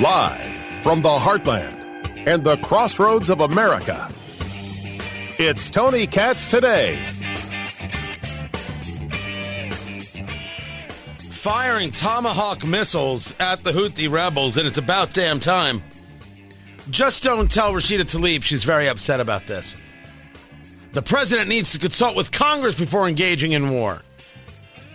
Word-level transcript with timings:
Live 0.00 0.82
from 0.82 1.02
the 1.02 1.08
heartland 1.08 2.26
and 2.26 2.44
the 2.44 2.56
crossroads 2.58 3.30
of 3.30 3.40
America, 3.40 4.12
it's 5.38 5.70
Tony 5.70 6.06
Katz 6.06 6.46
today. 6.46 6.98
Firing 11.30 11.90
Tomahawk 11.90 12.64
missiles 12.64 13.34
at 13.40 13.62
the 13.64 13.72
Houthi 13.72 14.10
rebels, 14.10 14.56
and 14.56 14.66
it's 14.66 14.78
about 14.78 15.12
damn 15.12 15.40
time. 15.40 15.82
Just 16.90 17.22
don't 17.22 17.50
tell 17.50 17.72
Rashida 17.72 18.02
Tlaib 18.02 18.42
she's 18.42 18.64
very 18.64 18.88
upset 18.88 19.20
about 19.20 19.46
this. 19.46 19.74
The 20.92 21.02
president 21.02 21.48
needs 21.48 21.72
to 21.72 21.78
consult 21.78 22.14
with 22.14 22.30
Congress 22.30 22.78
before 22.78 23.08
engaging 23.08 23.52
in 23.52 23.70
war. 23.70 24.03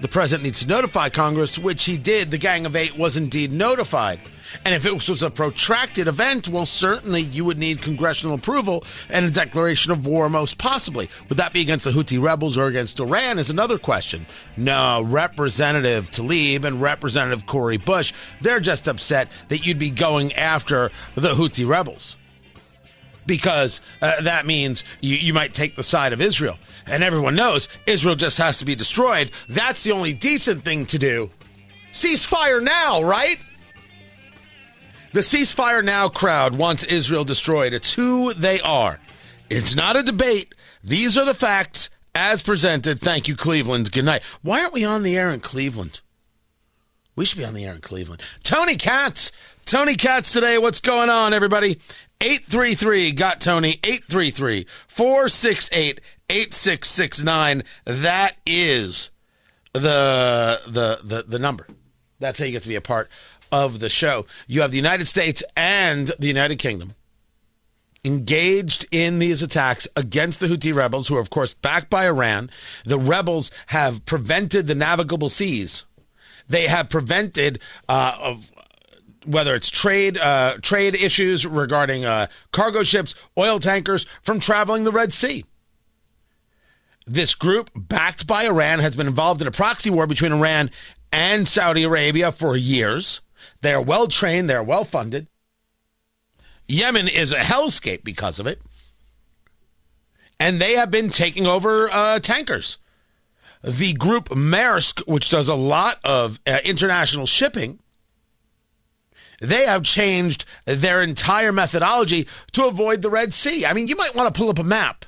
The 0.01 0.07
president 0.07 0.45
needs 0.45 0.61
to 0.61 0.67
notify 0.67 1.09
Congress, 1.09 1.59
which 1.59 1.83
he 1.83 1.97
did. 1.97 2.31
The 2.31 2.37
Gang 2.37 2.65
of 2.65 2.75
Eight 2.75 2.97
was 2.97 3.17
indeed 3.17 3.51
notified. 3.51 4.21
And 4.65 4.73
if 4.73 4.85
it 4.85 4.93
was 4.93 5.21
a 5.21 5.29
protracted 5.29 6.07
event, 6.07 6.47
well, 6.47 6.65
certainly 6.65 7.21
you 7.21 7.43
would 7.45 7.59
need 7.59 7.81
congressional 7.81 8.35
approval 8.35 8.83
and 9.09 9.25
a 9.25 9.29
declaration 9.29 9.91
of 9.91 10.07
war, 10.07 10.29
most 10.29 10.57
possibly. 10.57 11.09
Would 11.27 11.37
that 11.37 11.53
be 11.53 11.61
against 11.61 11.85
the 11.85 11.91
Houthi 11.91 12.21
rebels 12.21 12.57
or 12.57 12.67
against 12.67 12.99
Iran? 12.99 13.39
Is 13.39 13.49
another 13.49 13.77
question. 13.77 14.25
No, 14.57 15.01
Representative 15.01 16.09
Tlaib 16.11 16.63
and 16.63 16.81
Representative 16.81 17.45
Cori 17.45 17.77
Bush, 17.77 18.13
they're 18.41 18.59
just 18.59 18.87
upset 18.87 19.29
that 19.49 19.65
you'd 19.65 19.79
be 19.79 19.89
going 19.89 20.33
after 20.33 20.91
the 21.15 21.35
Houthi 21.35 21.67
rebels 21.67 22.15
because 23.29 23.79
uh, 24.01 24.19
that 24.23 24.47
means 24.47 24.83
you, 25.01 25.15
you 25.15 25.33
might 25.35 25.53
take 25.53 25.75
the 25.75 25.83
side 25.83 26.13
of 26.13 26.19
Israel. 26.19 26.57
And 26.87 27.03
everyone 27.03 27.35
knows 27.35 27.69
Israel 27.85 28.15
just 28.15 28.39
has 28.39 28.57
to 28.57 28.65
be 28.65 28.75
destroyed. 28.75 29.31
That's 29.47 29.83
the 29.83 29.91
only 29.91 30.15
decent 30.15 30.65
thing 30.65 30.87
to 30.87 30.97
do. 30.97 31.29
Ceasefire 31.93 32.61
now, 32.61 33.03
right? 33.03 33.37
The 35.13 35.19
ceasefire 35.19 35.85
now 35.85 36.09
crowd 36.09 36.55
wants 36.55 36.83
Israel 36.83 37.23
destroyed. 37.23 37.71
It's 37.71 37.93
who 37.93 38.33
they 38.33 38.59
are. 38.61 38.99
It's 39.49 39.75
not 39.75 39.95
a 39.95 40.03
debate. 40.03 40.55
These 40.83 41.15
are 41.15 41.25
the 41.25 41.35
facts 41.35 41.91
as 42.15 42.41
presented. 42.41 42.99
Thank 42.99 43.27
you, 43.27 43.35
Cleveland. 43.35 43.91
Good 43.91 44.05
night. 44.05 44.23
Why 44.41 44.61
aren't 44.61 44.73
we 44.73 44.85
on 44.85 45.03
the 45.03 45.15
air 45.15 45.29
in 45.29 45.39
Cleveland? 45.39 46.01
We 47.15 47.25
should 47.25 47.37
be 47.37 47.45
on 47.45 47.53
the 47.53 47.65
air 47.65 47.75
in 47.75 47.81
Cleveland. 47.81 48.23
Tony 48.41 48.75
Katz. 48.75 49.31
Tony 49.65 49.95
Katz 49.95 50.33
today. 50.33 50.57
What's 50.57 50.81
going 50.81 51.09
on, 51.09 51.33
everybody? 51.33 51.79
833 52.21 53.13
got 53.13 53.39
Tony 53.39 53.79
833 53.83 54.67
468 54.87 56.01
8669 56.29 57.63
that 57.85 58.35
is 58.45 59.09
the 59.73 60.59
the 60.67 60.99
the 61.03 61.23
the 61.27 61.39
number. 61.39 61.65
That's 62.19 62.39
how 62.39 62.45
you 62.45 62.51
get 62.51 62.63
to 62.63 62.69
be 62.69 62.75
a 62.75 62.81
part 62.81 63.09
of 63.51 63.79
the 63.79 63.89
show. 63.89 64.25
You 64.47 64.61
have 64.61 64.71
the 64.71 64.77
United 64.77 65.07
States 65.07 65.43
and 65.55 66.11
the 66.19 66.27
United 66.27 66.57
Kingdom 66.57 66.93
engaged 68.03 68.85
in 68.91 69.19
these 69.19 69.41
attacks 69.41 69.87
against 69.95 70.39
the 70.39 70.47
Houthi 70.47 70.73
rebels 70.73 71.07
who 71.07 71.17
are 71.17 71.21
of 71.21 71.29
course 71.29 71.53
backed 71.53 71.89
by 71.89 72.05
Iran. 72.05 72.49
The 72.85 72.99
rebels 72.99 73.51
have 73.67 74.05
prevented 74.05 74.67
the 74.67 74.75
navigable 74.75 75.29
seas. 75.29 75.85
They 76.47 76.67
have 76.67 76.89
prevented 76.89 77.59
uh, 77.87 78.35
whether 79.25 79.55
it's 79.55 79.69
trade 79.69 80.17
uh, 80.17 80.57
trade 80.61 80.95
issues 80.95 81.45
regarding 81.45 82.05
uh, 82.05 82.27
cargo 82.51 82.83
ships, 82.83 83.15
oil 83.37 83.59
tankers 83.59 84.05
from 84.21 84.39
traveling 84.39 84.83
the 84.83 84.91
Red 84.91 85.13
Sea. 85.13 85.45
This 87.05 87.33
group, 87.33 87.71
backed 87.75 88.27
by 88.27 88.45
Iran, 88.45 88.79
has 88.79 88.95
been 88.95 89.07
involved 89.07 89.41
in 89.41 89.47
a 89.47 89.51
proxy 89.51 89.89
war 89.89 90.05
between 90.05 90.31
Iran 90.31 90.69
and 91.11 91.47
Saudi 91.47 91.83
Arabia 91.83 92.31
for 92.31 92.55
years. 92.55 93.21
They 93.61 93.73
are 93.73 93.81
well 93.81 94.07
trained, 94.07 94.49
they 94.49 94.55
are 94.55 94.63
well 94.63 94.83
funded. 94.83 95.27
Yemen 96.67 97.07
is 97.07 97.31
a 97.31 97.39
hellscape 97.39 98.03
because 98.03 98.37
of 98.39 98.45
it. 98.45 98.61
And 100.39 100.61
they 100.61 100.73
have 100.73 100.91
been 100.91 101.09
taking 101.09 101.47
over 101.47 101.89
uh, 101.91 102.19
tankers. 102.19 102.77
The 103.63 103.93
group 103.93 104.29
Maersk, 104.29 105.01
which 105.07 105.29
does 105.29 105.49
a 105.49 105.55
lot 105.55 105.97
of 106.03 106.39
uh, 106.45 106.59
international 106.63 107.25
shipping, 107.25 107.79
they 109.39 109.65
have 109.65 109.83
changed 109.83 110.45
their 110.65 111.01
entire 111.01 111.51
methodology 111.51 112.27
to 112.51 112.65
avoid 112.65 113.01
the 113.01 113.09
Red 113.09 113.33
Sea. 113.33 113.65
I 113.65 113.73
mean, 113.73 113.87
you 113.87 113.95
might 113.95 114.15
want 114.15 114.33
to 114.33 114.37
pull 114.37 114.49
up 114.49 114.59
a 114.59 114.63
map 114.63 115.05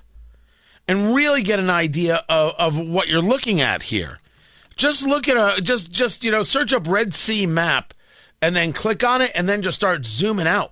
and 0.88 1.14
really 1.14 1.42
get 1.42 1.60
an 1.60 1.70
idea 1.70 2.24
of, 2.28 2.54
of 2.58 2.78
what 2.78 3.08
you're 3.08 3.22
looking 3.22 3.62
at 3.62 3.84
here. 3.84 4.20
Just 4.76 5.06
look 5.06 5.28
at 5.28 5.38
a 5.38 5.62
just 5.62 5.92
just 5.92 6.24
you 6.24 6.32
know 6.32 6.44
search 6.44 6.74
up 6.74 6.88
Red 6.88 7.14
Sea 7.14 7.46
map 7.46 7.94
and 8.42 8.56
then 8.56 8.74
click 8.74 9.04
on 9.04 9.22
it 9.22 9.32
and 9.36 9.48
then 9.48 9.62
just 9.62 9.76
start 9.76 10.06
zooming 10.06 10.48
out. 10.48 10.72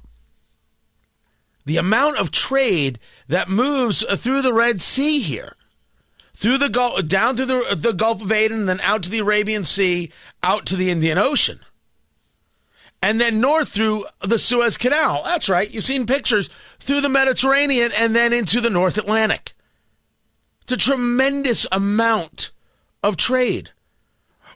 The 1.65 1.77
amount 1.77 2.17
of 2.17 2.31
trade 2.31 2.97
that 3.27 3.49
moves 3.49 4.03
through 4.17 4.41
the 4.41 4.53
Red 4.53 4.81
Sea 4.81 5.19
here, 5.19 5.53
through 6.33 6.57
the 6.57 6.69
Gulf, 6.69 7.05
down 7.07 7.35
through 7.35 7.45
the, 7.45 7.75
the 7.75 7.93
Gulf 7.93 8.23
of 8.23 8.31
Aden, 8.31 8.61
and 8.61 8.69
then 8.69 8.79
out 8.81 9.03
to 9.03 9.09
the 9.09 9.19
Arabian 9.19 9.63
Sea, 9.65 10.11
out 10.41 10.65
to 10.67 10.75
the 10.75 10.89
Indian 10.89 11.19
Ocean 11.19 11.59
and 13.01 13.19
then 13.19 13.39
north 13.39 13.69
through 13.69 14.05
the 14.21 14.39
Suez 14.39 14.77
Canal. 14.77 15.23
That's 15.23 15.49
right. 15.49 15.71
You've 15.71 15.83
seen 15.83 16.05
pictures 16.05 16.49
through 16.79 17.01
the 17.01 17.09
Mediterranean 17.09 17.91
and 17.97 18.15
then 18.15 18.33
into 18.33 18.61
the 18.61 18.69
North 18.69 18.97
Atlantic. 18.97 19.53
It's 20.63 20.73
a 20.73 20.77
tremendous 20.77 21.65
amount 21.71 22.51
of 23.01 23.17
trade. 23.17 23.71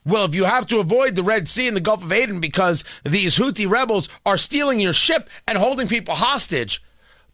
Well, 0.05 0.25
if 0.25 0.35
you 0.35 0.43
have 0.43 0.67
to 0.67 0.79
avoid 0.79 1.15
the 1.15 1.23
Red 1.23 1.47
Sea 1.47 1.67
and 1.67 1.77
the 1.77 1.81
Gulf 1.81 2.03
of 2.03 2.11
Aden 2.11 2.41
because 2.41 2.83
these 3.05 3.37
Houthi 3.37 3.69
rebels 3.69 4.09
are 4.25 4.37
stealing 4.37 4.79
your 4.79 4.93
ship 4.93 5.29
and 5.47 5.57
holding 5.57 5.87
people 5.87 6.15
hostage, 6.15 6.83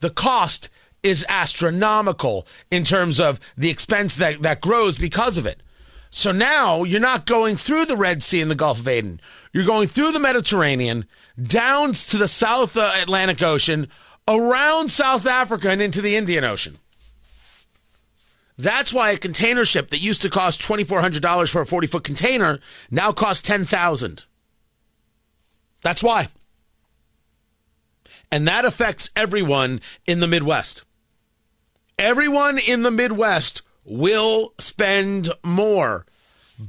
the 0.02 0.12
cost 0.12 0.70
is 1.02 1.26
astronomical 1.28 2.46
in 2.70 2.84
terms 2.84 3.20
of 3.20 3.40
the 3.58 3.70
expense 3.70 4.16
that, 4.18 4.42
that 4.44 4.62
grows 4.62 4.98
because 4.98 5.38
of 5.38 5.48
it. 5.48 5.62
So 6.12 6.32
now 6.32 6.84
you're 6.84 7.00
not 7.00 7.26
going 7.26 7.56
through 7.56 7.86
the 7.86 7.98
Red 7.98 8.24
Sea 8.24 8.42
and 8.42 8.50
the 8.50 8.56
Gulf 8.56 8.80
of 8.80 8.88
Aden. 8.88 9.22
You're 9.54 9.66
going 9.66 9.88
through 9.88 10.12
the 10.12 10.20
Mediterranean, 10.20 11.06
down 11.42 11.94
to 11.94 12.18
the 12.18 12.28
South 12.28 12.76
uh, 12.76 12.92
Atlantic 13.02 13.42
Ocean, 13.42 13.88
around 14.28 14.90
South 14.90 15.26
Africa, 15.26 15.70
and 15.70 15.82
into 15.82 16.02
the 16.02 16.16
Indian 16.16 16.44
Ocean. 16.44 16.80
That's 18.58 18.92
why 18.92 19.12
a 19.12 19.18
container 19.18 19.64
ship 19.64 19.90
that 19.90 20.02
used 20.02 20.22
to 20.24 20.30
cost 20.30 20.62
$2,400 20.62 21.50
for 21.50 21.62
a 21.62 21.66
40 21.66 21.88
foot 21.88 22.04
container 22.04 22.60
now 22.92 23.12
costs 23.14 23.42
10000 23.48 24.26
That's 25.82 26.04
why. 26.04 26.28
And 28.32 28.48
that 28.48 28.66
affects 28.66 29.10
everyone 29.16 29.80
in 30.06 30.20
the 30.20 30.28
Midwest. 30.28 30.84
Everyone 31.98 32.60
in 32.60 32.84
the 32.84 32.92
Midwest 32.92 33.62
will 33.90 34.54
spend 34.60 35.30
more. 35.44 36.06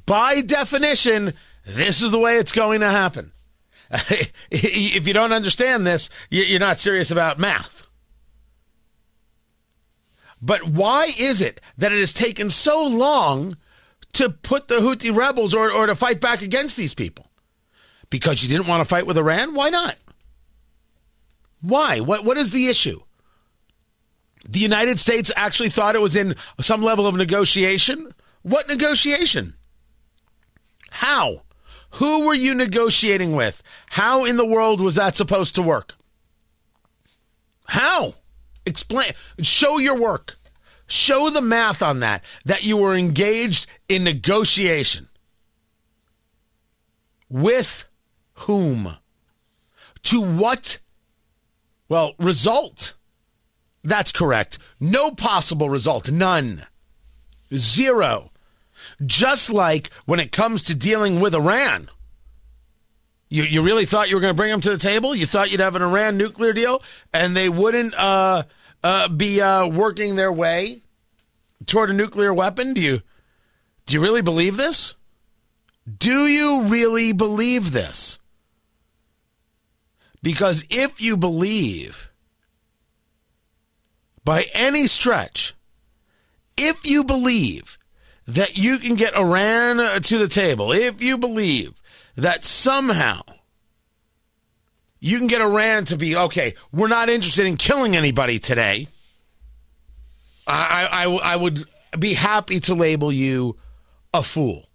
By 0.06 0.40
definition, 0.40 1.34
this 1.64 2.02
is 2.02 2.10
the 2.10 2.18
way 2.18 2.36
it's 2.36 2.52
going 2.52 2.80
to 2.80 2.90
happen. 2.90 3.32
if 4.50 5.06
you 5.06 5.12
don't 5.12 5.32
understand 5.32 5.86
this, 5.86 6.10
you're 6.30 6.60
not 6.60 6.78
serious 6.78 7.10
about 7.10 7.38
math. 7.38 7.86
But 10.40 10.64
why 10.64 11.08
is 11.18 11.40
it 11.40 11.60
that 11.76 11.92
it 11.92 12.00
has 12.00 12.12
taken 12.12 12.48
so 12.50 12.82
long 12.82 13.56
to 14.14 14.30
put 14.30 14.68
the 14.68 14.76
Houthi 14.76 15.14
rebels 15.14 15.54
or, 15.54 15.70
or 15.70 15.86
to 15.86 15.94
fight 15.94 16.20
back 16.20 16.40
against 16.40 16.76
these 16.76 16.94
people? 16.94 17.26
Because 18.08 18.42
you 18.42 18.48
didn't 18.48 18.66
want 18.66 18.80
to 18.80 18.88
fight 18.88 19.06
with 19.06 19.18
Iran? 19.18 19.54
Why 19.54 19.70
not? 19.70 19.96
Why? 21.60 22.00
What, 22.00 22.24
what 22.24 22.38
is 22.38 22.52
the 22.52 22.68
issue? 22.68 23.00
The 24.48 24.58
United 24.58 24.98
States 24.98 25.30
actually 25.36 25.70
thought 25.70 25.94
it 25.94 26.00
was 26.00 26.16
in 26.16 26.34
some 26.60 26.82
level 26.82 27.06
of 27.06 27.14
negotiation? 27.14 28.10
What 28.42 28.68
negotiation? 28.68 29.54
How? 30.90 31.42
Who 31.94 32.26
were 32.26 32.34
you 32.34 32.54
negotiating 32.54 33.34
with? 33.34 33.62
How 33.90 34.24
in 34.24 34.36
the 34.36 34.46
world 34.46 34.80
was 34.80 34.94
that 34.94 35.16
supposed 35.16 35.54
to 35.56 35.62
work? 35.62 35.94
How? 37.66 38.14
Explain. 38.64 39.12
Show 39.40 39.78
your 39.78 39.96
work. 39.96 40.36
Show 40.86 41.30
the 41.30 41.40
math 41.40 41.82
on 41.82 42.00
that, 42.00 42.24
that 42.44 42.64
you 42.64 42.76
were 42.76 42.96
engaged 42.96 43.66
in 43.88 44.02
negotiation. 44.02 45.08
With 47.28 47.86
whom? 48.34 48.96
To 50.04 50.20
what? 50.20 50.78
Well, 51.88 52.14
result. 52.18 52.94
That's 53.82 54.12
correct. 54.12 54.58
No 54.78 55.10
possible 55.10 55.70
result. 55.70 56.10
None. 56.10 56.66
Zero. 57.54 58.30
Just 59.04 59.50
like 59.50 59.92
when 60.06 60.20
it 60.20 60.32
comes 60.32 60.62
to 60.64 60.74
dealing 60.74 61.20
with 61.20 61.34
Iran. 61.34 61.88
You, 63.28 63.44
you 63.44 63.62
really 63.62 63.86
thought 63.86 64.10
you 64.10 64.16
were 64.16 64.20
going 64.20 64.34
to 64.34 64.36
bring 64.36 64.50
them 64.50 64.60
to 64.62 64.70
the 64.70 64.78
table? 64.78 65.14
You 65.14 65.24
thought 65.24 65.50
you'd 65.50 65.60
have 65.60 65.76
an 65.76 65.82
Iran 65.82 66.16
nuclear 66.16 66.52
deal 66.52 66.82
and 67.12 67.36
they 67.36 67.48
wouldn't 67.48 67.94
uh, 67.96 68.42
uh, 68.82 69.08
be 69.08 69.40
uh, 69.40 69.68
working 69.68 70.16
their 70.16 70.32
way 70.32 70.82
toward 71.66 71.90
a 71.90 71.94
nuclear 71.94 72.34
weapon? 72.34 72.74
Do 72.74 72.80
you, 72.80 73.02
do 73.86 73.94
you 73.94 74.00
really 74.00 74.22
believe 74.22 74.56
this? 74.56 74.94
Do 75.98 76.26
you 76.26 76.62
really 76.62 77.12
believe 77.12 77.72
this? 77.72 78.18
Because 80.22 80.66
if 80.68 81.00
you 81.00 81.16
believe, 81.16 82.09
by 84.24 84.46
any 84.52 84.86
stretch, 84.86 85.54
if 86.56 86.84
you 86.84 87.04
believe 87.04 87.78
that 88.26 88.58
you 88.58 88.78
can 88.78 88.94
get 88.94 89.14
Iran 89.16 89.80
uh, 89.80 89.98
to 90.00 90.18
the 90.18 90.28
table, 90.28 90.72
if 90.72 91.02
you 91.02 91.18
believe 91.18 91.80
that 92.16 92.44
somehow 92.44 93.22
you 95.00 95.18
can 95.18 95.26
get 95.26 95.40
Iran 95.40 95.86
to 95.86 95.96
be 95.96 96.14
okay, 96.14 96.54
we're 96.72 96.88
not 96.88 97.08
interested 97.08 97.46
in 97.46 97.56
killing 97.56 97.96
anybody 97.96 98.38
today, 98.38 98.86
I, 100.46 100.88
I, 100.90 101.32
I 101.32 101.36
would 101.36 101.64
be 101.98 102.14
happy 102.14 102.60
to 102.60 102.74
label 102.74 103.12
you 103.12 103.56
a 104.12 104.22
fool. 104.22 104.68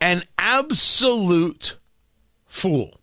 An 0.00 0.22
absolute 0.38 1.76
fool. 2.46 2.99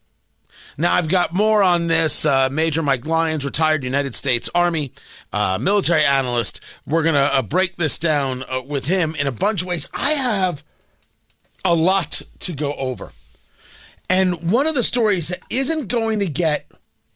Now, 0.78 0.94
I've 0.94 1.08
got 1.08 1.34
more 1.34 1.64
on 1.64 1.88
this. 1.88 2.26
Uh, 2.26 2.50
Major 2.52 2.84
Mike 2.84 3.08
Lyons, 3.08 3.44
retired 3.44 3.84
United 3.84 4.14
States 4.14 4.48
Army 4.54 4.94
uh, 5.34 5.58
military 5.60 6.06
analyst. 6.06 6.62
We're 6.86 7.02
going 7.04 7.16
to 7.16 7.36
uh, 7.36 7.42
break 7.42 7.78
this 7.78 7.98
down 7.98 8.44
uh, 8.48 8.62
with 8.62 8.86
him 8.86 9.16
in 9.16 9.26
a 9.26 9.32
bunch 9.32 9.64
of 9.64 9.68
ways. 9.68 9.88
I 9.92 10.12
have 10.12 10.64
a 11.66 11.74
lot 11.74 12.22
to 12.40 12.54
go 12.54 12.74
over. 12.76 13.12
And 14.10 14.52
one 14.52 14.68
of 14.68 14.76
the 14.76 14.84
stories 14.84 15.30
that 15.30 15.42
isn't 15.50 15.88
going 15.88 16.20
to 16.20 16.28
get 16.28 16.72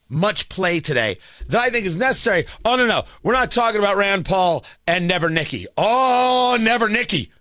much 0.10 0.50
play 0.50 0.80
today 0.80 1.20
that 1.48 1.62
I 1.62 1.70
think 1.70 1.86
is 1.86 1.96
necessary. 1.96 2.46
Oh, 2.66 2.76
no, 2.76 2.88
no. 2.88 3.04
We're 3.22 3.34
not 3.34 3.52
talking 3.52 3.80
about 3.80 3.96
Rand 3.96 4.26
Paul 4.26 4.66
and 4.88 5.08
Never 5.08 5.30
Nikki. 5.30 5.68
Oh, 5.78 6.58
Never 6.60 6.90
Nikki. 6.90 7.32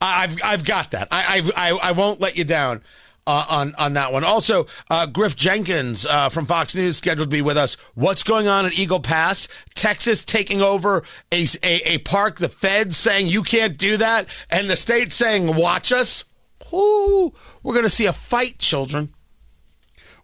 I've, 0.00 0.38
I've 0.42 0.64
got 0.64 0.92
that. 0.92 1.08
I, 1.10 1.42
I, 1.56 1.70
I 1.72 1.92
won't 1.92 2.20
let 2.20 2.38
you 2.38 2.44
down 2.44 2.82
uh, 3.26 3.46
on 3.48 3.74
on 3.76 3.94
that 3.94 4.12
one. 4.12 4.24
Also, 4.24 4.66
uh, 4.90 5.06
Griff 5.06 5.36
Jenkins 5.36 6.06
uh, 6.06 6.28
from 6.28 6.46
Fox 6.46 6.74
News 6.74 6.96
scheduled 6.96 7.30
to 7.30 7.36
be 7.36 7.42
with 7.42 7.56
us. 7.56 7.74
What's 7.94 8.22
going 8.22 8.48
on 8.48 8.66
at 8.66 8.78
Eagle 8.78 9.00
Pass? 9.00 9.48
Texas 9.74 10.24
taking 10.24 10.60
over 10.60 11.02
a, 11.32 11.46
a, 11.62 11.94
a 11.94 11.98
park. 11.98 12.38
The 12.38 12.48
feds 12.48 12.96
saying 12.96 13.26
you 13.26 13.42
can't 13.42 13.76
do 13.76 13.96
that, 13.96 14.26
and 14.50 14.68
the 14.68 14.76
state 14.76 15.12
saying 15.12 15.56
watch 15.56 15.92
us. 15.92 16.24
Ooh, 16.72 17.32
we're 17.62 17.74
going 17.74 17.84
to 17.84 17.90
see 17.90 18.06
a 18.06 18.12
fight, 18.12 18.58
children. 18.58 19.14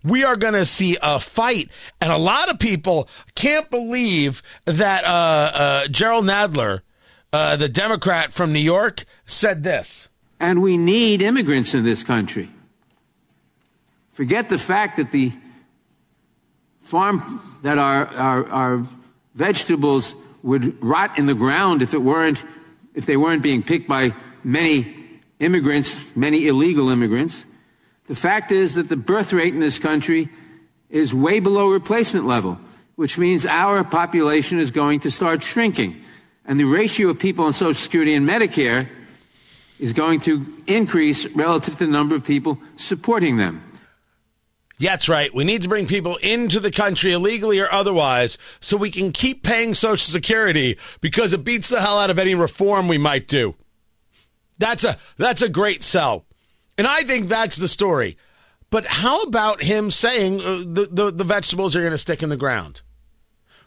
We 0.03 0.25
are 0.25 0.37
going 0.37 0.55
to 0.55 0.65
see 0.65 0.97
a 1.03 1.21
fight, 1.21 1.71
and 2.01 2.11
a 2.11 2.17
lot 2.17 2.51
of 2.51 2.59
people 2.59 3.09
can't 3.35 3.71
believe 3.71 4.43
that 4.65 5.05
uh, 5.05 5.53
uh, 5.55 5.89
Jerrold 5.89 6.25
Nadler, 6.25 6.81
uh, 7.35 7.57
the 7.57 7.69
Democrat 7.69 8.33
from 8.33 8.53
New 8.53 8.61
York, 8.61 9.05
said 9.27 9.63
this. 9.63 10.09
And 10.41 10.63
we 10.63 10.79
need 10.79 11.21
immigrants 11.21 11.75
in 11.75 11.85
this 11.85 12.03
country. 12.03 12.49
Forget 14.21 14.51
the 14.51 14.59
fact 14.59 14.99
that 14.99 15.13
the 15.13 15.33
farm 16.83 17.41
that 17.63 17.79
our, 17.79 18.07
our, 18.09 18.49
our 18.51 18.87
vegetables 19.35 20.15
would 20.43 20.77
rot 20.85 21.19
in 21.19 21.25
the 21.25 21.35
ground 21.35 21.81
if 21.81 21.95
it 21.95 22.03
weren't 22.03 22.45
if 22.95 23.07
they 23.07 23.17
weren't 23.17 23.43
being 23.43 23.63
picked 23.63 23.89
by 23.89 24.15
many 24.45 24.95
immigrants, 25.39 25.99
many 26.15 26.49
illegal 26.49 26.91
immigrants. 26.91 27.47
The 28.09 28.15
fact 28.15 28.53
is 28.53 28.75
that 28.75 28.91
the 28.91 28.97
birth 28.99 29.33
rate 29.33 29.55
in 29.55 29.61
this 29.61 29.79
country 29.79 30.29
is 30.91 31.15
way 31.15 31.41
below 31.41 31.71
replacement 31.71 32.27
level, 32.27 32.61
which 32.97 33.17
means 33.17 33.47
our 33.47 33.83
population 33.85 34.61
is 34.61 34.71
going 34.71 35.01
to 35.01 35.11
start 35.11 35.43
shrinking. 35.43 35.99
And 36.45 36.61
the 36.61 36.65
ratio 36.65 37.09
of 37.09 37.19
people 37.19 37.47
on 37.47 37.55
Social 37.55 37.73
Security 37.73 38.13
and 38.13 38.29
Medicare 38.29 38.87
is 39.79 39.95
going 39.95 40.21
to 40.21 40.45
increase 40.67 41.27
relative 41.29 41.79
to 41.79 41.87
the 41.87 41.91
number 41.91 42.15
of 42.15 42.23
people 42.23 42.59
supporting 42.77 43.39
them. 43.39 43.65
That's 44.81 45.11
right. 45.11 45.33
We 45.35 45.45
need 45.45 45.61
to 45.63 45.69
bring 45.69 45.87
people 45.87 46.17
into 46.17 46.59
the 46.59 46.71
country 46.71 47.13
illegally 47.13 47.61
or 47.61 47.71
otherwise 47.71 48.39
so 48.61 48.79
we 48.79 48.91
can 48.91 49.13
keep 49.13 49.43
paying 49.43 49.75
Social 49.75 50.11
Security 50.11 50.79
because 51.03 51.35
it 51.35 51.45
beats 51.45 51.69
the 51.69 51.83
hell 51.83 51.99
out 51.99 52.09
of 52.09 52.19
any 52.19 52.35
reform 52.35 52.89
we 52.89 52.97
might 52.97 53.29
do. 53.29 53.55
That's 54.59 54.85
a 54.85 54.97
that's 55.19 55.43
a 55.43 55.51
great 55.51 55.83
sell. 55.83 56.25
And 56.79 56.87
I 56.87 57.03
think 57.03 57.29
that's 57.29 57.57
the 57.57 57.69
story. 57.69 58.17
But 58.71 58.87
how 58.87 59.23
about 59.23 59.63
him 59.63 59.91
saying 59.91 60.41
uh, 60.41 60.63
the, 60.67 60.89
the, 60.91 61.11
the 61.11 61.25
vegetables 61.25 61.77
are 61.77 61.81
going 61.81 61.93
to 61.93 61.99
stick 61.99 62.23
in 62.23 62.29
the 62.29 62.37
ground? 62.37 62.83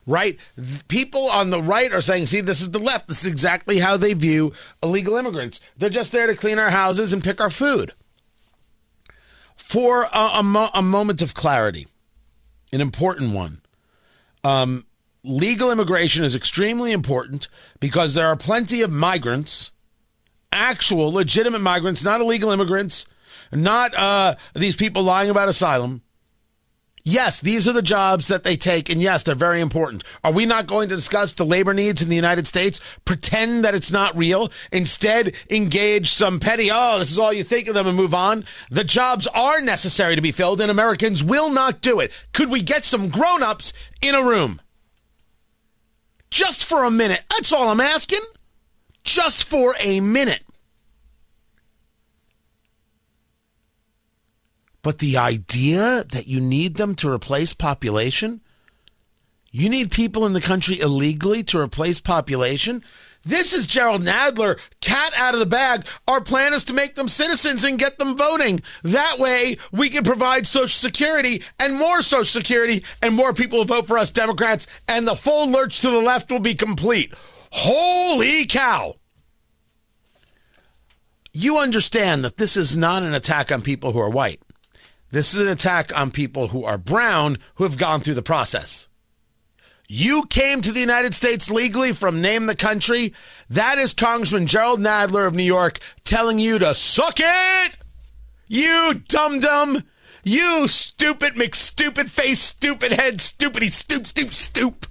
Right? 0.08 0.40
People 0.88 1.30
on 1.30 1.50
the 1.50 1.62
right 1.62 1.92
are 1.94 2.02
saying, 2.02 2.26
see, 2.26 2.42
this 2.42 2.62
is 2.62 2.72
the 2.72 2.80
left. 2.80 3.08
This 3.08 3.22
is 3.22 3.28
exactly 3.28 3.80
how 3.80 3.98
they 3.98 4.14
view 4.14 4.54
illegal 4.82 5.16
immigrants. 5.16 5.60
They're 5.78 5.90
just 5.90 6.12
there 6.12 6.28
to 6.28 6.36
clean 6.36 6.58
our 6.58 6.70
houses 6.72 7.14
and 7.14 7.24
pick 7.24 7.40
our 7.40 7.50
food 7.50 7.94
for 9.74 10.04
a, 10.14 10.30
a, 10.36 10.44
mo- 10.44 10.70
a 10.76 10.84
moment 10.84 11.24
of 11.24 11.34
clarity, 11.34 11.88
an 12.72 12.80
important 12.80 13.34
one. 13.34 13.60
Um, 14.44 14.86
legal 15.24 15.72
immigration 15.72 16.24
is 16.24 16.36
extremely 16.36 16.92
important 16.92 17.48
because 17.80 18.14
there 18.14 18.28
are 18.28 18.36
plenty 18.36 18.84
of 18.84 18.92
migrants, 18.92 19.72
actual 20.52 21.12
legitimate 21.12 21.62
migrants, 21.62 22.04
not 22.04 22.22
illegal 22.22 22.52
immigrants, 22.52 23.08
not 23.52 23.96
uh, 23.96 24.36
these 24.54 24.76
people 24.76 25.02
lying 25.02 25.32
about 25.32 25.50
asylum, 25.50 26.04
Yes, 27.06 27.42
these 27.42 27.68
are 27.68 27.74
the 27.74 27.82
jobs 27.82 28.30
that 28.30 28.46
they 28.46 28.56
take, 28.56 28.90
and 28.90 29.02
yes, 29.02 29.24
they're 29.24 29.36
very 29.36 29.60
important. 29.60 30.06
Are 30.24 30.32
we 30.32 30.46
not 30.46 30.68
going 30.68 30.88
to 30.88 30.96
discuss 30.96 31.34
the 31.34 31.46
labor 31.46 31.74
needs 31.74 32.02
in 32.02 32.08
the 32.08 32.16
United 32.16 32.48
States? 32.48 32.80
Pretend 33.04 33.66
that 33.66 33.76
it's 33.76 33.92
not 33.92 34.18
real. 34.18 34.50
Instead, 34.72 35.36
engage 35.50 36.14
some 36.14 36.40
petty, 36.40 36.70
oh, 36.72 37.00
this 37.00 37.12
is 37.12 37.20
all 37.20 37.34
you 37.34 37.44
think 37.44 37.68
of 37.68 37.74
them 37.74 37.88
and 37.88 37.98
move 37.98 38.14
on. 38.14 38.46
The 38.72 38.86
jobs 38.86 39.28
are 39.28 39.60
necessary 39.60 40.16
to 40.16 40.22
be 40.22 40.32
filled, 40.32 40.62
and 40.62 40.72
Americans 40.72 41.22
will 41.22 41.50
not 41.50 41.82
do 41.82 42.00
it. 42.00 42.14
Could 42.32 42.50
we 42.50 42.62
get 42.62 42.86
some 42.86 43.10
grown 43.10 43.44
ups 43.44 43.74
in 44.02 44.16
a 44.16 44.24
room? 44.24 44.62
Just 46.32 46.64
for 46.64 46.86
a 46.86 46.92
minute. 46.92 47.26
That's 47.30 47.52
all 47.52 47.68
I'm 47.68 47.82
asking. 47.82 48.22
Just 49.04 49.44
for 49.44 49.76
a 49.82 50.00
minute. 50.00 50.43
But 54.84 55.00
the 55.00 55.18
idea 55.18 56.04
that 56.12 56.28
you 56.28 56.40
need 56.40 56.76
them 56.76 56.94
to 56.96 57.10
replace 57.10 57.54
population, 57.54 58.42
you 59.50 59.70
need 59.70 59.92
people 59.92 60.26
in 60.26 60.34
the 60.34 60.42
country 60.42 60.80
illegally 60.80 61.42
to 61.44 61.60
replace 61.60 62.02
population. 62.02 62.84
This 63.24 63.54
is 63.54 63.66
Jerrold 63.66 64.02
Nadler, 64.02 64.60
cat 64.82 65.14
out 65.16 65.34
of 65.34 65.40
the 65.40 65.46
bag. 65.46 65.88
Our 66.06 66.20
plan 66.20 66.54
is 66.54 66.66
to 66.66 66.74
make 66.74 66.96
them 66.96 67.08
citizens 67.08 67.64
and 67.64 67.80
get 67.80 67.98
them 67.98 68.18
voting. 68.18 68.62
That 68.84 69.20
way, 69.20 69.56
we 69.72 69.90
can 69.90 70.04
provide 70.04 70.46
Social 70.46 70.68
Security 70.68 71.42
and 71.58 71.76
more 71.76 72.02
Social 72.02 72.26
Security, 72.26 72.84
and 73.02 73.16
more 73.16 73.34
people 73.34 73.60
will 73.60 73.66
vote 73.66 73.88
for 73.88 73.98
us 73.98 74.12
Democrats, 74.12 74.68
and 74.90 75.08
the 75.08 75.16
full 75.16 75.50
lurch 75.50 75.80
to 75.80 75.90
the 75.90 76.02
left 76.02 76.30
will 76.30 76.40
be 76.40 76.56
complete. 76.56 77.14
Holy 77.52 78.46
cow! 78.48 78.96
You 81.32 81.58
understand 81.58 82.26
that 82.26 82.36
this 82.36 82.58
is 82.58 82.76
not 82.76 83.04
an 83.04 83.14
attack 83.14 83.50
on 83.50 83.62
people 83.62 83.94
who 83.94 84.00
are 84.00 84.10
white. 84.10 84.42
This 85.14 85.36
is 85.36 85.42
an 85.42 85.48
attack 85.48 85.96
on 85.96 86.10
people 86.10 86.48
who 86.48 86.66
are 86.66 86.80
brown 86.80 87.38
who 87.56 87.66
have 87.66 87.78
gone 87.78 88.00
through 88.00 88.16
the 88.16 88.24
process. 88.24 88.88
You 89.88 90.26
came 90.26 90.62
to 90.62 90.72
the 90.72 90.80
United 90.80 91.14
States 91.14 91.52
legally 91.52 91.92
from 91.92 92.20
name 92.20 92.48
the 92.48 92.56
country. 92.56 93.14
That 93.48 93.78
is 93.78 93.94
Congressman 93.94 94.48
Jerrold 94.48 94.80
Nadler 94.80 95.28
of 95.28 95.36
New 95.36 95.44
York 95.44 95.78
telling 96.04 96.40
you 96.40 96.58
to 96.58 96.74
suck 96.74 97.20
it. 97.20 97.78
You 98.48 99.04
dum 99.08 99.40
dum. 99.40 99.84
You 100.24 100.68
stupid 100.68 101.36
McStupid 101.36 102.10
face, 102.10 102.40
stupid 102.40 102.94
head, 102.94 103.22
stupidity, 103.22 103.70
stoop, 103.70 104.08
stoop, 104.08 104.34
stoop. 104.34 104.88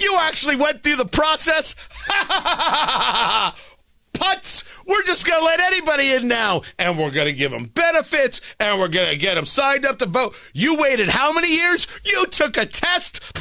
You 0.00 0.16
actually 0.22 0.56
went 0.56 0.82
through 0.82 0.96
the 0.96 1.04
process. 1.04 1.76
putts. 4.22 4.64
We're 4.86 5.02
just 5.02 5.26
going 5.26 5.40
to 5.40 5.44
let 5.44 5.60
anybody 5.60 6.12
in 6.12 6.28
now, 6.28 6.62
and 6.78 6.98
we're 6.98 7.10
going 7.10 7.26
to 7.26 7.32
give 7.32 7.50
them 7.50 7.64
benefits, 7.66 8.40
and 8.60 8.78
we're 8.78 8.88
going 8.88 9.10
to 9.10 9.16
get 9.16 9.34
them 9.34 9.44
signed 9.44 9.84
up 9.84 9.98
to 9.98 10.06
vote. 10.06 10.36
You 10.52 10.76
waited 10.76 11.08
how 11.08 11.32
many 11.32 11.52
years? 11.52 11.86
You 12.04 12.26
took 12.26 12.56
a 12.56 12.66
test? 12.66 13.20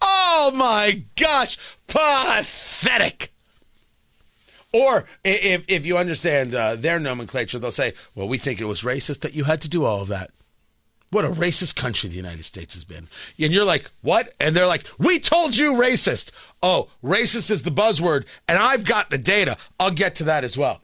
oh 0.00 0.52
my 0.54 1.02
gosh, 1.16 1.58
pathetic. 1.86 3.32
Or 4.72 5.04
if, 5.24 5.64
if 5.68 5.86
you 5.86 5.96
understand 5.96 6.54
uh, 6.54 6.76
their 6.76 7.00
nomenclature, 7.00 7.58
they'll 7.58 7.70
say, 7.70 7.94
well, 8.14 8.28
we 8.28 8.36
think 8.38 8.60
it 8.60 8.66
was 8.66 8.82
racist 8.82 9.20
that 9.20 9.34
you 9.34 9.44
had 9.44 9.62
to 9.62 9.68
do 9.68 9.84
all 9.84 10.02
of 10.02 10.08
that. 10.08 10.30
What 11.10 11.24
a 11.24 11.30
racist 11.30 11.74
country 11.74 12.10
the 12.10 12.16
United 12.16 12.44
States 12.44 12.74
has 12.74 12.84
been. 12.84 13.08
And 13.40 13.52
you're 13.52 13.64
like, 13.64 13.90
what? 14.02 14.34
And 14.38 14.54
they're 14.54 14.66
like, 14.66 14.86
we 14.98 15.18
told 15.18 15.56
you 15.56 15.72
racist. 15.72 16.32
Oh, 16.62 16.90
racist 17.02 17.50
is 17.50 17.62
the 17.62 17.70
buzzword, 17.70 18.26
and 18.46 18.58
I've 18.58 18.84
got 18.84 19.08
the 19.08 19.18
data. 19.18 19.56
I'll 19.80 19.90
get 19.90 20.14
to 20.16 20.24
that 20.24 20.44
as 20.44 20.58
well. 20.58 20.82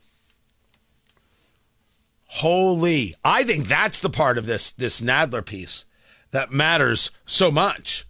Holy. 2.27 3.15
I 3.23 3.45
think 3.45 3.69
that's 3.69 4.01
the 4.01 4.11
part 4.11 4.39
of 4.39 4.47
this, 4.47 4.73
this 4.73 5.01
Nadler 5.01 5.45
piece 5.45 5.85
that 6.31 6.51
matters 6.51 7.11
so 7.27 7.51
much. 7.51 8.07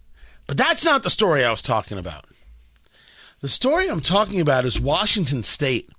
But 0.46 0.56
that's 0.56 0.84
not 0.84 1.02
the 1.02 1.10
story 1.10 1.44
I 1.44 1.50
was 1.50 1.62
talking 1.62 1.98
about. 1.98 2.26
The 3.40 3.48
story 3.48 3.90
I'm 3.90 4.00
talking 4.00 4.40
about 4.40 4.64
is 4.64 4.80
Washington 4.80 5.42
State 5.42 5.90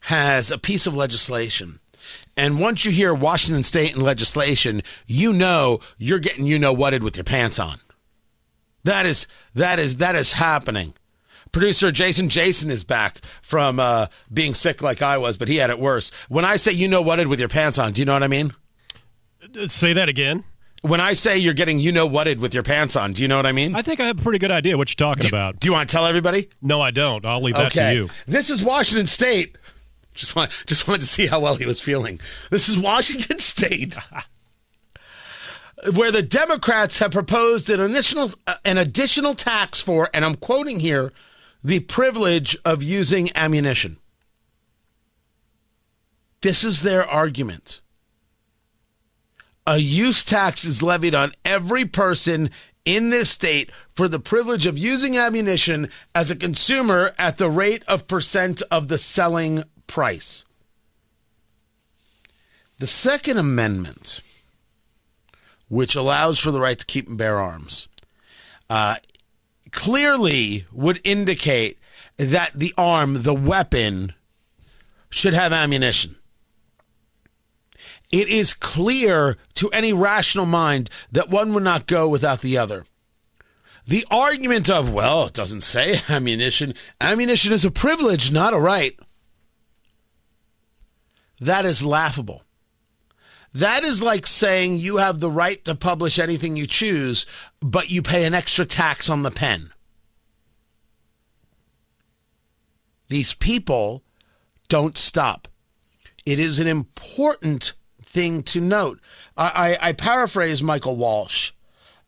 has 0.00 0.50
a 0.50 0.58
piece 0.58 0.86
of 0.86 0.96
legislation. 0.96 1.80
And 2.36 2.60
once 2.60 2.84
you 2.84 2.90
hear 2.90 3.14
Washington 3.14 3.62
State 3.62 3.94
and 3.94 4.02
legislation, 4.02 4.82
you 5.06 5.32
know 5.32 5.80
you're 5.98 6.18
getting 6.18 6.46
you 6.46 6.58
know 6.58 6.72
whated 6.72 7.02
with 7.02 7.16
your 7.16 7.24
pants 7.24 7.58
on. 7.58 7.78
That 8.84 9.06
is 9.06 9.26
that 9.54 9.78
is 9.78 9.96
that 9.96 10.14
is 10.14 10.32
happening. 10.32 10.94
Producer 11.52 11.92
Jason 11.92 12.28
Jason 12.28 12.70
is 12.70 12.84
back 12.84 13.24
from 13.40 13.78
uh, 13.78 14.06
being 14.32 14.54
sick 14.54 14.82
like 14.82 15.02
I 15.02 15.18
was, 15.18 15.36
but 15.36 15.48
he 15.48 15.56
had 15.56 15.70
it 15.70 15.78
worse. 15.78 16.10
When 16.28 16.44
I 16.44 16.56
say 16.56 16.72
you 16.72 16.88
know 16.88 17.00
whated 17.00 17.28
with 17.28 17.38
your 17.38 17.48
pants 17.48 17.78
on, 17.78 17.92
do 17.92 18.00
you 18.00 18.04
know 18.04 18.12
what 18.12 18.24
I 18.24 18.28
mean? 18.28 18.52
Say 19.66 19.92
that 19.92 20.08
again. 20.08 20.44
When 20.82 21.00
I 21.00 21.14
say 21.14 21.38
you're 21.38 21.54
getting 21.54 21.78
you 21.78 21.92
know 21.92 22.06
whated 22.06 22.40
with 22.40 22.52
your 22.52 22.62
pants 22.62 22.96
on, 22.96 23.12
do 23.12 23.22
you 23.22 23.28
know 23.28 23.36
what 23.36 23.46
I 23.46 23.52
mean? 23.52 23.74
I 23.74 23.80
think 23.80 24.00
I 24.00 24.06
have 24.06 24.18
a 24.18 24.22
pretty 24.22 24.38
good 24.38 24.50
idea 24.50 24.76
what 24.76 24.90
you're 24.90 25.08
talking 25.08 25.22
do, 25.22 25.28
about. 25.28 25.60
Do 25.60 25.66
you 25.66 25.72
want 25.72 25.88
to 25.88 25.92
tell 25.94 26.04
everybody? 26.04 26.50
No, 26.60 26.80
I 26.80 26.90
don't. 26.90 27.24
I'll 27.24 27.40
leave 27.40 27.54
that 27.54 27.68
okay. 27.68 27.94
to 27.94 28.02
you. 28.02 28.08
This 28.26 28.50
is 28.50 28.62
Washington 28.62 29.06
State. 29.06 29.56
Just 30.14 30.36
want, 30.36 30.50
just 30.66 30.86
wanted 30.86 31.00
to 31.00 31.08
see 31.08 31.26
how 31.26 31.40
well 31.40 31.56
he 31.56 31.66
was 31.66 31.80
feeling. 31.80 32.20
This 32.50 32.68
is 32.68 32.78
Washington 32.78 33.38
State, 33.40 33.96
where 35.92 36.12
the 36.12 36.22
Democrats 36.22 36.98
have 37.00 37.10
proposed 37.10 37.68
an 37.68 37.80
additional 37.80 38.30
uh, 38.46 38.54
an 38.64 38.78
additional 38.78 39.34
tax 39.34 39.80
for, 39.80 40.08
and 40.14 40.24
I'm 40.24 40.36
quoting 40.36 40.80
here, 40.80 41.12
the 41.64 41.80
privilege 41.80 42.56
of 42.64 42.82
using 42.82 43.30
ammunition. 43.34 43.96
This 46.42 46.62
is 46.62 46.82
their 46.82 47.04
argument. 47.04 47.80
A 49.66 49.78
use 49.78 50.24
tax 50.24 50.64
is 50.64 50.82
levied 50.82 51.14
on 51.14 51.32
every 51.44 51.86
person 51.86 52.50
in 52.84 53.08
this 53.08 53.30
state 53.30 53.70
for 53.94 54.08
the 54.08 54.20
privilege 54.20 54.66
of 54.66 54.76
using 54.76 55.16
ammunition 55.16 55.88
as 56.14 56.30
a 56.30 56.36
consumer 56.36 57.14
at 57.18 57.38
the 57.38 57.48
rate 57.48 57.82
of 57.88 58.06
percent 58.06 58.62
of 58.70 58.88
the 58.88 58.98
selling 58.98 59.64
price. 59.94 60.44
The 62.78 62.88
Second 62.88 63.38
Amendment, 63.38 64.22
which 65.68 65.94
allows 65.94 66.40
for 66.40 66.50
the 66.50 66.60
right 66.60 66.76
to 66.76 66.84
keep 66.84 67.06
and 67.06 67.16
bear 67.16 67.38
arms, 67.38 67.86
uh, 68.68 68.96
clearly 69.70 70.64
would 70.72 71.00
indicate 71.04 71.78
that 72.16 72.50
the 72.56 72.74
arm, 72.76 73.22
the 73.22 73.34
weapon, 73.34 74.14
should 75.10 75.32
have 75.32 75.52
ammunition. 75.52 76.16
It 78.10 78.26
is 78.26 78.52
clear 78.52 79.36
to 79.54 79.68
any 79.68 79.92
rational 79.92 80.46
mind 80.46 80.90
that 81.12 81.30
one 81.30 81.54
would 81.54 81.62
not 81.62 81.86
go 81.86 82.08
without 82.08 82.40
the 82.40 82.58
other. 82.58 82.84
The 83.86 84.04
argument 84.10 84.68
of, 84.68 84.92
well, 84.92 85.26
it 85.26 85.34
doesn't 85.34 85.60
say 85.60 86.00
ammunition. 86.08 86.74
Ammunition 87.00 87.52
is 87.52 87.64
a 87.64 87.70
privilege, 87.70 88.32
not 88.32 88.54
a 88.54 88.58
right. 88.58 88.98
That 91.44 91.66
is 91.66 91.84
laughable. 91.84 92.42
That 93.52 93.84
is 93.84 94.02
like 94.02 94.26
saying 94.26 94.78
you 94.78 94.96
have 94.96 95.20
the 95.20 95.30
right 95.30 95.62
to 95.66 95.74
publish 95.74 96.18
anything 96.18 96.56
you 96.56 96.66
choose, 96.66 97.26
but 97.60 97.90
you 97.90 98.00
pay 98.00 98.24
an 98.24 98.32
extra 98.32 98.64
tax 98.64 99.10
on 99.10 99.24
the 99.24 99.30
pen. 99.30 99.70
These 103.08 103.34
people 103.34 104.02
don't 104.68 104.96
stop. 104.96 105.46
It 106.24 106.38
is 106.38 106.60
an 106.60 106.66
important 106.66 107.74
thing 108.02 108.42
to 108.44 108.60
note. 108.62 108.98
I, 109.36 109.76
I, 109.82 109.88
I 109.88 109.92
paraphrase 109.92 110.62
Michael 110.62 110.96
Walsh, 110.96 111.52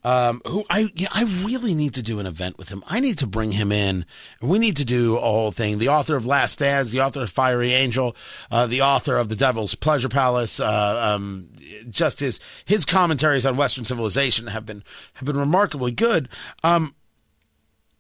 um, 0.07 0.41
who 0.47 0.65
I 0.71 0.93
yeah, 0.95 1.09
I 1.13 1.25
really 1.45 1.75
need 1.75 1.95
to 1.95 2.03
do 2.03 2.21
an 2.21 2.27
event 2.27 2.59
with 2.59 2.69
him. 2.69 2.85
I 2.87 3.01
need 3.01 3.19
to 3.19 3.27
bring 3.27 3.51
him 3.51 3.73
in, 3.73 4.07
we 4.41 4.61
need 4.61 4.77
to 4.77 4.85
do 4.85 5.17
a 5.17 5.21
whole 5.21 5.51
thing. 5.51 5.79
The 5.79 5.89
author 5.89 6.15
of 6.15 6.25
Last 6.25 6.53
Stands, 6.53 6.93
the 6.93 7.01
author 7.01 7.25
of 7.25 7.31
Fiery 7.31 7.73
Angel, 7.73 8.15
uh, 8.49 8.69
the 8.69 8.83
author 8.83 9.17
of 9.17 9.29
The 9.29 9.35
Devil's 9.35 9.75
Pleasure 9.75 10.09
Palace. 10.09 10.61
Uh, 10.61 11.15
um, 11.15 11.49
just 11.91 12.21
his 12.21 12.39
his 12.65 12.85
commentaries 12.85 13.45
on 13.45 13.57
Western 13.57 13.85
civilization 13.85 14.47
have 14.47 14.65
been 14.65 14.85
have 15.15 15.25
been 15.25 15.37
remarkably 15.37 15.91
good. 15.91 16.29
Um, 16.63 16.95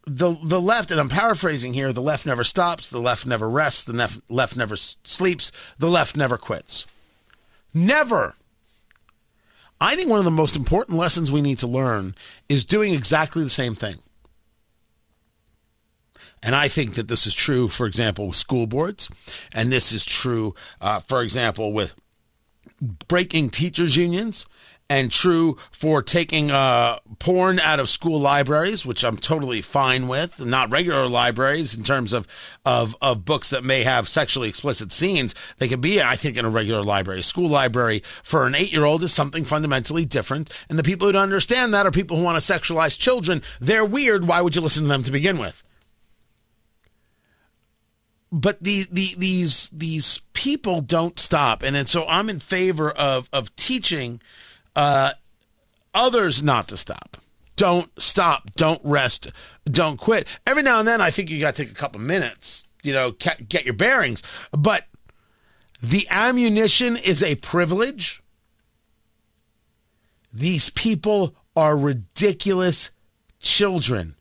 the 0.04 0.36
the 0.44 0.60
left, 0.60 0.92
and 0.92 1.00
I'm 1.00 1.08
paraphrasing 1.08 1.74
here, 1.74 1.92
the 1.92 2.00
left 2.00 2.24
never 2.24 2.44
stops, 2.44 2.88
the 2.88 3.00
left 3.00 3.26
never 3.26 3.50
rests, 3.50 3.82
the 3.82 3.92
nef- 3.92 4.22
left 4.28 4.56
never 4.56 4.76
sleeps, 4.76 5.50
the 5.76 5.90
left 5.90 6.16
never 6.16 6.38
quits. 6.38 6.86
Never. 7.74 8.36
I 9.80 9.94
think 9.94 10.08
one 10.08 10.18
of 10.18 10.24
the 10.24 10.30
most 10.30 10.56
important 10.56 10.98
lessons 10.98 11.30
we 11.30 11.42
need 11.42 11.58
to 11.58 11.66
learn 11.66 12.14
is 12.48 12.64
doing 12.64 12.94
exactly 12.94 13.42
the 13.42 13.50
same 13.50 13.74
thing. 13.74 13.96
And 16.42 16.54
I 16.54 16.68
think 16.68 16.94
that 16.94 17.08
this 17.08 17.26
is 17.26 17.34
true, 17.34 17.68
for 17.68 17.86
example, 17.86 18.28
with 18.28 18.36
school 18.36 18.66
boards, 18.66 19.10
and 19.52 19.72
this 19.72 19.92
is 19.92 20.04
true, 20.04 20.54
uh, 20.80 21.00
for 21.00 21.22
example, 21.22 21.72
with 21.72 21.94
breaking 23.08 23.50
teachers' 23.50 23.96
unions, 23.96 24.46
and 24.88 25.10
true 25.10 25.56
for 25.70 26.02
taking 26.02 26.50
uh, 26.50 26.98
porn 27.18 27.58
out 27.60 27.80
of 27.80 27.88
school 27.88 28.20
libraries, 28.20 28.86
which 28.86 29.04
I'm 29.04 29.16
totally 29.16 29.60
fine 29.60 30.08
with. 30.08 30.40
Not 30.44 30.70
regular 30.70 31.08
libraries 31.08 31.74
in 31.74 31.82
terms 31.82 32.12
of, 32.12 32.26
of 32.64 32.96
of 33.00 33.24
books 33.24 33.50
that 33.50 33.64
may 33.64 33.82
have 33.82 34.08
sexually 34.08 34.48
explicit 34.48 34.92
scenes. 34.92 35.34
They 35.58 35.68
can 35.68 35.80
be, 35.80 36.00
I 36.00 36.16
think, 36.16 36.36
in 36.36 36.44
a 36.44 36.50
regular 36.50 36.82
library. 36.82 37.20
A 37.20 37.24
school 37.24 37.48
library 37.48 38.02
for 38.22 38.46
an 38.46 38.54
eight 38.54 38.72
year 38.72 38.84
old 38.84 39.02
is 39.02 39.12
something 39.12 39.44
fundamentally 39.44 40.04
different. 40.04 40.52
And 40.68 40.78
the 40.78 40.84
people 40.84 41.06
who 41.06 41.12
don't 41.12 41.22
understand 41.22 41.74
that 41.74 41.86
are 41.86 41.90
people 41.90 42.16
who 42.16 42.24
want 42.24 42.42
to 42.42 42.52
sexualize 42.52 42.98
children. 42.98 43.42
They're 43.60 43.84
weird. 43.84 44.26
Why 44.26 44.40
would 44.40 44.54
you 44.54 44.62
listen 44.62 44.84
to 44.84 44.88
them 44.88 45.02
to 45.02 45.12
begin 45.12 45.38
with? 45.38 45.62
but 48.32 48.62
the, 48.62 48.86
the 48.90 49.14
these 49.16 49.70
these 49.70 50.20
people 50.32 50.80
don't 50.80 51.18
stop, 51.18 51.62
and, 51.62 51.76
and 51.76 51.88
so 51.88 52.04
I'm 52.06 52.28
in 52.28 52.40
favor 52.40 52.90
of 52.90 53.28
of 53.32 53.54
teaching 53.56 54.20
uh, 54.76 55.12
others 55.94 56.42
not 56.42 56.68
to 56.68 56.76
stop. 56.76 57.16
Don't 57.56 57.90
stop. 58.00 58.54
Don't 58.54 58.80
rest. 58.84 59.32
Don't 59.64 59.98
quit. 59.98 60.28
Every 60.46 60.62
now 60.62 60.78
and 60.78 60.86
then, 60.86 61.00
I 61.00 61.10
think 61.10 61.30
you 61.30 61.40
got 61.40 61.54
to 61.54 61.64
take 61.64 61.72
a 61.72 61.74
couple 61.74 62.00
minutes, 62.00 62.68
you 62.82 62.92
know, 62.92 63.12
get 63.12 63.64
your 63.64 63.74
bearings. 63.74 64.22
But 64.52 64.84
the 65.82 66.06
ammunition 66.10 66.96
is 66.96 67.22
a 67.22 67.36
privilege. 67.36 68.22
These 70.32 70.68
people 70.70 71.34
are 71.56 71.76
ridiculous 71.76 72.90
children. 73.40 74.14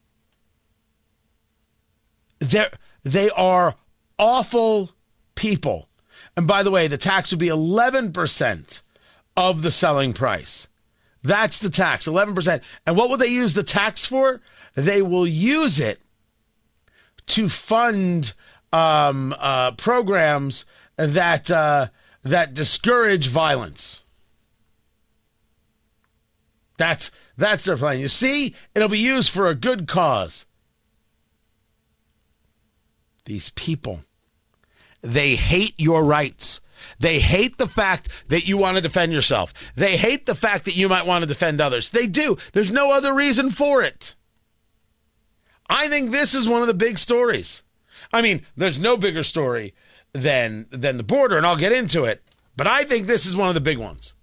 They're, 2.40 2.72
they 3.04 3.30
are 3.32 3.76
awful 4.18 4.92
people. 5.36 5.90
And 6.38 6.48
by 6.48 6.64
the 6.64 6.72
way, 6.72 6.88
the 6.88 6.98
tax 6.98 7.32
would 7.32 7.40
be 7.40 7.48
11% 7.48 8.82
of 9.38 9.62
the 9.62 9.72
selling 9.72 10.14
price. 10.14 10.68
That's 11.24 11.60
the 11.60 11.70
tax, 11.70 12.08
11%. 12.08 12.62
And 12.86 12.96
what 12.96 13.10
will 13.10 13.18
they 13.18 13.28
use 13.28 13.54
the 13.56 13.64
tax 13.64 14.06
for? 14.06 14.42
They 14.76 15.02
will 15.02 15.28
use 15.28 15.80
it 15.80 16.00
to 17.28 17.50
fund 17.50 18.34
um, 18.72 19.36
uh, 19.40 19.72
programs 19.72 20.66
that 20.98 21.50
uh, 21.50 21.88
that 22.24 22.54
discourage 22.54 23.28
violence. 23.28 24.04
That's 26.78 27.12
that's 27.38 27.66
their 27.66 27.78
plan. 27.78 28.00
You 28.00 28.08
see, 28.08 28.54
it'll 28.74 28.90
be 28.90 29.00
used 29.00 29.32
for 29.32 29.48
a 29.48 29.56
good 29.56 29.88
cause. 29.88 30.46
These 33.24 33.50
people, 33.52 34.02
they 35.02 35.36
hate 35.36 35.74
your 35.80 36.04
rights. 36.04 36.62
They 37.00 37.20
hate 37.20 37.58
the 37.58 37.68
fact 37.68 38.30
that 38.30 38.48
you 38.48 38.58
want 38.58 38.76
to 38.76 38.82
defend 38.82 39.14
yourself. 39.14 39.54
They 39.76 39.98
hate 39.98 40.26
the 40.26 40.36
fact 40.36 40.66
that 40.66 40.76
you 40.76 40.90
might 40.90 41.06
want 41.06 41.22
to 41.24 41.28
defend 41.28 41.62
others. 41.62 41.92
They 41.92 42.08
do. 42.08 42.38
There's 42.54 42.72
no 42.72 42.92
other 42.92 43.14
reason 43.14 43.52
for 43.52 43.82
it. 43.82 44.16
I 45.70 45.88
think 45.88 46.12
this 46.12 46.36
is 46.36 46.48
one 46.48 46.62
of 46.62 46.68
the 46.68 46.74
big 46.74 47.00
stories. 47.00 47.64
I 48.14 48.22
mean, 48.22 48.46
there's 48.56 48.80
no 48.80 48.98
bigger 48.98 49.24
story 49.24 49.74
than 50.14 50.68
than 50.70 50.98
the 50.98 51.04
border, 51.04 51.38
and 51.38 51.46
I'll 51.46 51.58
get 51.58 51.72
into 51.72 52.04
it. 52.06 52.24
But 52.56 52.68
I 52.68 52.84
think 52.84 53.08
this 53.08 53.26
is 53.26 53.36
one 53.36 53.50
of 53.50 53.56
the 53.56 53.62
big 53.62 53.78
ones. 53.78 54.14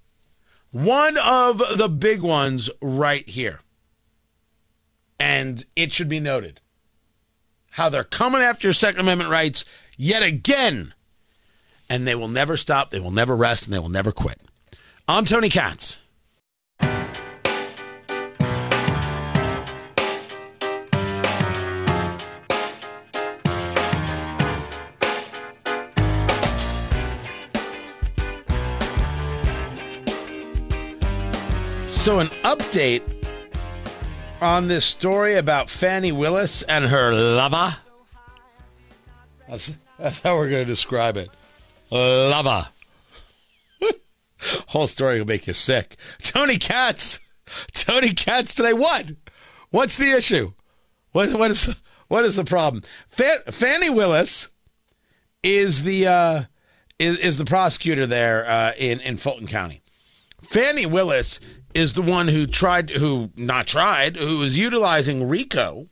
One 0.71 1.19
of 1.19 1.63
the 1.77 1.89
big 1.89 2.23
ones 2.23 2.71
right 2.81 3.29
here. 3.29 3.61
And 5.21 5.65
it 5.77 5.93
should 5.93 6.09
be 6.09 6.19
noted 6.19 6.61
how 7.73 7.89
they're 7.89 8.05
coming 8.05 8.41
after 8.41 8.67
your 8.67 8.73
Second 8.73 9.01
Amendment 9.01 9.31
rights 9.31 9.65
yet 9.97 10.23
again 10.23 10.95
and 11.93 12.09
they 12.09 12.15
will 12.15 12.27
never 12.27 12.57
stop, 12.57 12.91
they 12.91 12.99
will 12.99 13.11
never 13.11 13.37
rest, 13.37 13.67
and 13.67 13.75
they 13.75 13.79
will 13.79 13.91
never 13.91 14.13
quit. 14.13 14.41
I'm 15.07 15.27
Tony 15.27 15.51
Katz. 15.51 15.99
So, 31.89 32.21
an 32.21 32.29
update 32.43 33.03
on 34.41 34.67
this 34.67 34.87
story 34.87 35.35
about 35.35 35.69
Fani 35.69 36.11
Willis 36.11 36.63
and 36.63 36.87
her 36.87 37.13
lover. 37.13 37.77
That's, 39.47 39.77
that's 39.99 40.21
how 40.21 40.37
we're 40.37 40.49
going 40.49 40.65
to 40.67 40.73
describe 40.73 41.19
it. 41.19 41.29
Lover. 41.93 42.69
Whole 44.69 44.87
story 44.87 45.19
will 45.19 45.27
make 45.27 45.47
you 45.47 45.53
sick. 45.53 45.97
Tony 46.23 46.57
Katz. 46.57 47.21
Tony 47.73 48.13
Katz 48.13 48.55
today. 48.55 48.73
What? 48.73 49.13
What's 49.71 49.97
the 49.97 50.11
issue? 50.11 50.53
What, 51.13 51.33
what 51.35 51.51
is 51.51 51.75
what 52.09 52.25
is 52.25 52.37
the 52.37 52.45
problem? 52.45 52.83
Fan, 53.09 53.39
Fani 53.51 53.91
Willis 53.91 54.49
is 55.43 55.83
the 55.83 56.07
uh, 56.07 56.43
is, 56.99 57.19
is 57.19 57.39
the 57.39 57.45
prosecutor 57.45 58.07
there 58.07 58.49
uh, 58.49 58.73
in 58.79 59.01
in 59.01 59.19
Fulton 59.19 59.47
County. 59.47 59.83
Fani 60.43 60.87
Willis 60.87 61.41
is 61.75 61.95
the 61.95 62.03
one 62.03 62.29
who 62.29 62.47
tried, 62.47 62.91
who 62.91 63.31
not 63.37 63.67
tried, 63.67 64.17
who 64.17 64.39
was 64.39 64.59
utilizing 64.59 65.29
RICO 65.29 65.89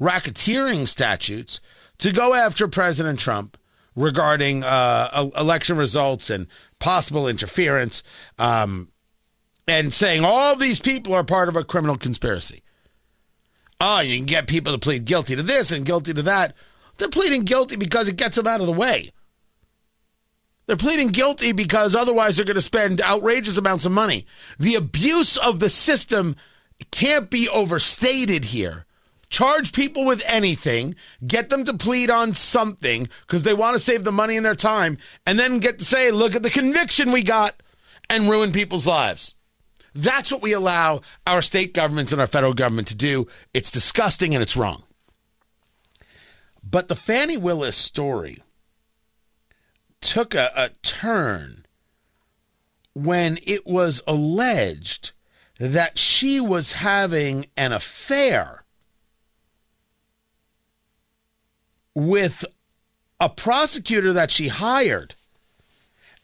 racketeering 0.00 0.86
statutes 0.86 1.60
to 1.98 2.12
go 2.12 2.34
after 2.34 2.68
President 2.68 3.18
Trump 3.18 3.56
regarding 3.98 4.62
uh, 4.62 5.30
election 5.36 5.76
results 5.76 6.30
and 6.30 6.46
possible 6.78 7.28
interference, 7.28 8.02
um, 8.38 8.88
and 9.66 9.92
saying 9.92 10.24
all 10.24 10.56
these 10.56 10.80
people 10.80 11.12
are 11.12 11.24
part 11.24 11.48
of 11.48 11.56
a 11.56 11.64
criminal 11.64 11.96
conspiracy. 11.96 12.62
Oh, 13.80 14.00
you 14.00 14.16
can 14.16 14.26
get 14.26 14.46
people 14.46 14.72
to 14.72 14.78
plead 14.78 15.04
guilty 15.04 15.36
to 15.36 15.42
this 15.42 15.72
and 15.72 15.84
guilty 15.84 16.14
to 16.14 16.22
that. 16.22 16.54
They're 16.96 17.08
pleading 17.08 17.42
guilty 17.42 17.76
because 17.76 18.08
it 18.08 18.16
gets 18.16 18.36
them 18.36 18.46
out 18.46 18.60
of 18.60 18.66
the 18.66 18.72
way. 18.72 19.10
They're 20.66 20.76
pleading 20.76 21.08
guilty 21.08 21.52
because 21.52 21.96
otherwise 21.96 22.36
they're 22.36 22.46
going 22.46 22.56
to 22.56 22.60
spend 22.60 23.00
outrageous 23.00 23.56
amounts 23.56 23.86
of 23.86 23.92
money. 23.92 24.26
The 24.58 24.74
abuse 24.74 25.36
of 25.36 25.60
the 25.60 25.70
system 25.70 26.36
can't 26.90 27.30
be 27.30 27.48
overstated 27.48 28.46
here. 28.46 28.84
Charge 29.30 29.72
people 29.72 30.06
with 30.06 30.22
anything, 30.26 30.94
get 31.26 31.50
them 31.50 31.64
to 31.64 31.74
plead 31.74 32.10
on 32.10 32.32
something 32.32 33.08
because 33.26 33.42
they 33.42 33.52
want 33.52 33.74
to 33.74 33.80
save 33.80 34.04
the 34.04 34.12
money 34.12 34.36
and 34.36 34.46
their 34.46 34.54
time, 34.54 34.96
and 35.26 35.38
then 35.38 35.58
get 35.58 35.78
to 35.78 35.84
say, 35.84 36.10
look 36.10 36.34
at 36.34 36.42
the 36.42 36.50
conviction 36.50 37.12
we 37.12 37.22
got, 37.22 37.62
and 38.08 38.30
ruin 38.30 38.52
people's 38.52 38.86
lives. 38.86 39.34
That's 39.94 40.32
what 40.32 40.42
we 40.42 40.52
allow 40.52 41.02
our 41.26 41.42
state 41.42 41.74
governments 41.74 42.12
and 42.12 42.20
our 42.20 42.26
federal 42.26 42.52
government 42.52 42.88
to 42.88 42.96
do. 42.96 43.26
It's 43.52 43.70
disgusting 43.70 44.34
and 44.34 44.42
it's 44.42 44.56
wrong. 44.56 44.84
But 46.62 46.88
the 46.88 46.94
Fani 46.94 47.36
Willis 47.36 47.76
story 47.76 48.42
took 50.00 50.34
a, 50.34 50.50
a 50.54 50.70
turn 50.82 51.64
when 52.94 53.38
it 53.46 53.66
was 53.66 54.02
alleged 54.06 55.12
that 55.58 55.98
she 55.98 56.40
was 56.40 56.72
having 56.72 57.46
an 57.56 57.72
affair 57.72 58.57
with 61.98 62.44
a 63.18 63.28
prosecutor 63.28 64.12
that 64.12 64.30
she 64.30 64.46
hired 64.48 65.16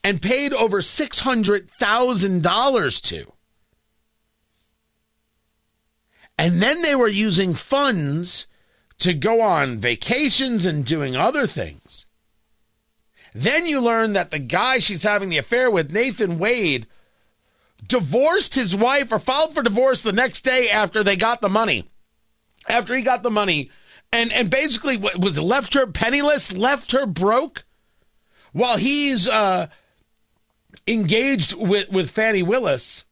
and 0.04 0.22
paid 0.22 0.52
over 0.52 0.80
$600,000 0.80 3.02
to. 3.02 3.32
And 6.38 6.62
then 6.62 6.82
they 6.82 6.94
were 6.94 7.08
using 7.08 7.54
funds 7.54 8.46
to 8.98 9.14
go 9.14 9.40
on 9.40 9.78
vacations 9.78 10.64
and 10.64 10.84
doing 10.84 11.16
other 11.16 11.46
things. 11.46 12.06
Then 13.34 13.66
you 13.66 13.80
learn 13.80 14.12
that 14.12 14.30
the 14.30 14.38
guy 14.38 14.78
she's 14.78 15.02
having 15.02 15.28
the 15.28 15.38
affair 15.38 15.68
with, 15.70 15.92
Nathan 15.92 16.38
Wade, 16.38 16.86
divorced 17.84 18.54
his 18.54 18.76
wife 18.76 19.10
or 19.10 19.18
filed 19.18 19.54
for 19.54 19.62
divorce 19.62 20.02
the 20.02 20.12
next 20.12 20.42
day 20.42 20.70
after 20.70 21.02
they 21.02 21.16
got 21.16 21.40
the 21.40 21.48
money. 21.48 21.90
After 22.68 22.94
he 22.94 23.02
got 23.02 23.24
the 23.24 23.30
money, 23.30 23.70
and 24.14 24.32
and 24.32 24.48
basically 24.48 24.96
was 24.96 25.38
left 25.40 25.74
her 25.74 25.88
penniless, 25.88 26.52
left 26.52 26.92
her 26.92 27.04
broke, 27.04 27.64
while 28.52 28.76
he's 28.76 29.26
uh, 29.26 29.66
engaged 30.86 31.52
with 31.54 31.90
with 31.90 32.10
Fani 32.10 32.42
Willis. 32.42 33.04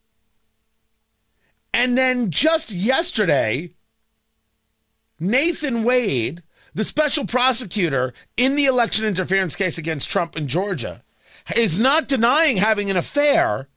And 1.75 1.99
then 1.99 2.31
just 2.31 2.71
yesterday, 2.71 3.71
Nathan 5.19 5.83
Wade, 5.83 6.45
the 6.73 6.85
special 6.85 7.27
prosecutor 7.27 8.13
in 8.37 8.55
the 8.55 8.67
election 8.67 9.05
interference 9.05 9.57
case 9.57 9.79
against 9.79 10.09
Trump 10.09 10.37
in 10.37 10.47
Georgia, 10.47 11.03
is 11.57 11.79
not 11.79 12.07
denying 12.07 12.59
having 12.59 12.91
an 12.91 12.97
affair, 12.97 13.69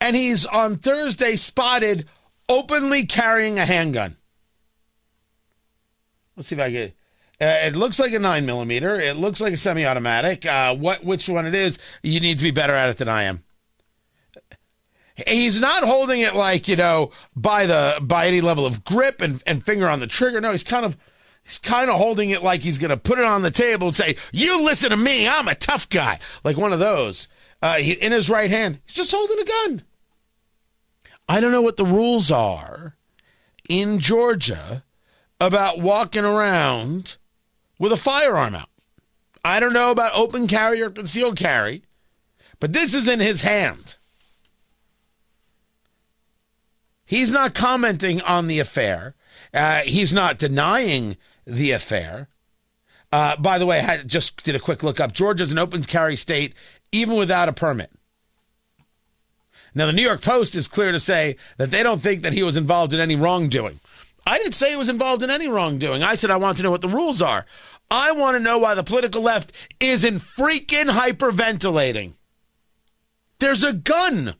and 0.00 0.16
he's 0.16 0.46
on 0.46 0.76
Thursday 0.76 1.36
spotted 1.36 2.08
openly 2.48 3.04
carrying 3.04 3.58
a 3.58 3.66
handgun. 3.66 4.16
Let's 6.36 6.48
see 6.48 6.56
if 6.56 6.60
I 6.60 6.70
get. 6.70 6.94
Uh, 7.40 7.66
it 7.66 7.76
looks 7.76 7.98
like 7.98 8.12
a 8.12 8.18
nine 8.18 8.46
millimeter. 8.46 8.98
It 8.98 9.16
looks 9.16 9.40
like 9.40 9.52
a 9.52 9.56
semi-automatic. 9.56 10.46
Uh, 10.46 10.74
what, 10.74 11.04
which 11.04 11.28
one 11.28 11.46
it 11.46 11.54
is? 11.54 11.78
You 12.02 12.20
need 12.20 12.38
to 12.38 12.44
be 12.44 12.52
better 12.52 12.74
at 12.74 12.90
it 12.90 12.98
than 12.98 13.08
I 13.08 13.24
am. 13.24 13.42
He's 15.28 15.60
not 15.60 15.84
holding 15.84 16.20
it 16.20 16.34
like 16.34 16.66
you 16.66 16.74
know 16.74 17.12
by 17.36 17.66
the 17.66 17.98
by 18.02 18.26
any 18.26 18.40
level 18.40 18.66
of 18.66 18.82
grip 18.82 19.20
and, 19.20 19.40
and 19.46 19.64
finger 19.64 19.88
on 19.88 20.00
the 20.00 20.08
trigger. 20.08 20.40
No, 20.40 20.50
he's 20.50 20.64
kind 20.64 20.84
of 20.84 20.96
he's 21.44 21.58
kind 21.58 21.88
of 21.88 21.98
holding 21.98 22.30
it 22.30 22.42
like 22.42 22.62
he's 22.62 22.78
going 22.78 22.90
to 22.90 22.96
put 22.96 23.20
it 23.20 23.24
on 23.24 23.42
the 23.42 23.52
table 23.52 23.88
and 23.88 23.94
say, 23.94 24.16
"You 24.32 24.62
listen 24.62 24.90
to 24.90 24.96
me. 24.96 25.28
I'm 25.28 25.46
a 25.46 25.54
tough 25.54 25.88
guy." 25.88 26.18
Like 26.42 26.56
one 26.56 26.72
of 26.72 26.80
those. 26.80 27.28
Uh, 27.62 27.76
he, 27.76 27.92
in 27.92 28.10
his 28.10 28.28
right 28.28 28.50
hand, 28.50 28.80
he's 28.86 28.96
just 28.96 29.12
holding 29.12 29.38
a 29.38 29.44
gun. 29.44 29.82
I 31.28 31.40
don't 31.40 31.52
know 31.52 31.62
what 31.62 31.76
the 31.76 31.86
rules 31.86 32.32
are 32.32 32.96
in 33.68 34.00
Georgia 34.00 34.82
about 35.40 35.80
walking 35.80 36.24
around 36.24 37.16
with 37.78 37.92
a 37.92 37.96
firearm 37.96 38.54
out. 38.54 38.68
I 39.44 39.60
don't 39.60 39.72
know 39.72 39.90
about 39.90 40.14
open 40.14 40.46
carry 40.46 40.80
or 40.80 40.90
concealed 40.90 41.36
carry, 41.36 41.82
but 42.60 42.72
this 42.72 42.94
is 42.94 43.06
in 43.06 43.20
his 43.20 43.42
hand. 43.42 43.96
He's 47.04 47.30
not 47.30 47.54
commenting 47.54 48.22
on 48.22 48.46
the 48.46 48.58
affair. 48.58 49.14
Uh, 49.52 49.80
he's 49.80 50.12
not 50.12 50.38
denying 50.38 51.16
the 51.46 51.72
affair. 51.72 52.28
Uh, 53.12 53.36
by 53.36 53.58
the 53.58 53.66
way, 53.66 53.80
I 53.80 53.98
just 53.98 54.42
did 54.42 54.56
a 54.56 54.60
quick 54.60 54.82
look 54.82 54.98
up. 54.98 55.12
Georgia's 55.12 55.52
an 55.52 55.58
open 55.58 55.84
carry 55.84 56.16
state, 56.16 56.54
even 56.90 57.16
without 57.16 57.48
a 57.48 57.52
permit. 57.52 57.92
Now, 59.74 59.86
the 59.86 59.92
New 59.92 60.02
York 60.02 60.22
Post 60.22 60.54
is 60.54 60.68
clear 60.68 60.92
to 60.92 61.00
say 61.00 61.36
that 61.58 61.70
they 61.70 61.82
don't 61.82 62.02
think 62.02 62.22
that 62.22 62.32
he 62.32 62.42
was 62.42 62.56
involved 62.56 62.94
in 62.94 63.00
any 63.00 63.16
wrongdoing. 63.16 63.80
I 64.26 64.38
didn't 64.38 64.54
say 64.54 64.70
he 64.70 64.76
was 64.76 64.88
involved 64.88 65.22
in 65.22 65.30
any 65.30 65.48
wrongdoing. 65.48 66.02
I 66.02 66.14
said 66.14 66.30
I 66.30 66.36
want 66.36 66.56
to 66.58 66.62
know 66.62 66.70
what 66.70 66.82
the 66.82 66.88
rules 66.88 67.20
are. 67.20 67.44
I 67.90 68.12
want 68.12 68.36
to 68.36 68.42
know 68.42 68.58
why 68.58 68.74
the 68.74 68.82
political 68.82 69.22
left 69.22 69.52
isn't 69.80 70.20
freaking 70.20 70.86
hyperventilating. 70.86 72.14
There's 73.38 73.62
a 73.62 73.72
gun. 73.72 74.34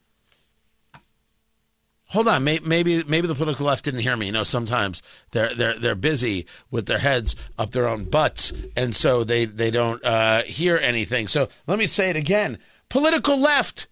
Hold 2.08 2.28
on, 2.28 2.44
maybe 2.44 3.02
maybe 3.02 3.26
the 3.26 3.34
political 3.34 3.66
left 3.66 3.84
didn't 3.84 4.00
hear 4.00 4.16
me. 4.16 4.26
You 4.26 4.32
know, 4.32 4.44
sometimes 4.44 5.02
they're 5.32 5.52
they're 5.52 5.78
they're 5.78 5.94
busy 5.96 6.46
with 6.70 6.86
their 6.86 6.98
heads 6.98 7.34
up 7.58 7.72
their 7.72 7.88
own 7.88 8.04
butts, 8.04 8.52
and 8.76 8.94
so 8.94 9.24
they 9.24 9.46
they 9.46 9.70
don't 9.72 10.02
uh, 10.04 10.42
hear 10.44 10.76
anything. 10.76 11.26
So 11.26 11.48
let 11.66 11.76
me 11.76 11.86
say 11.88 12.10
it 12.10 12.16
again: 12.16 12.58
political 12.88 13.36
left 13.36 13.88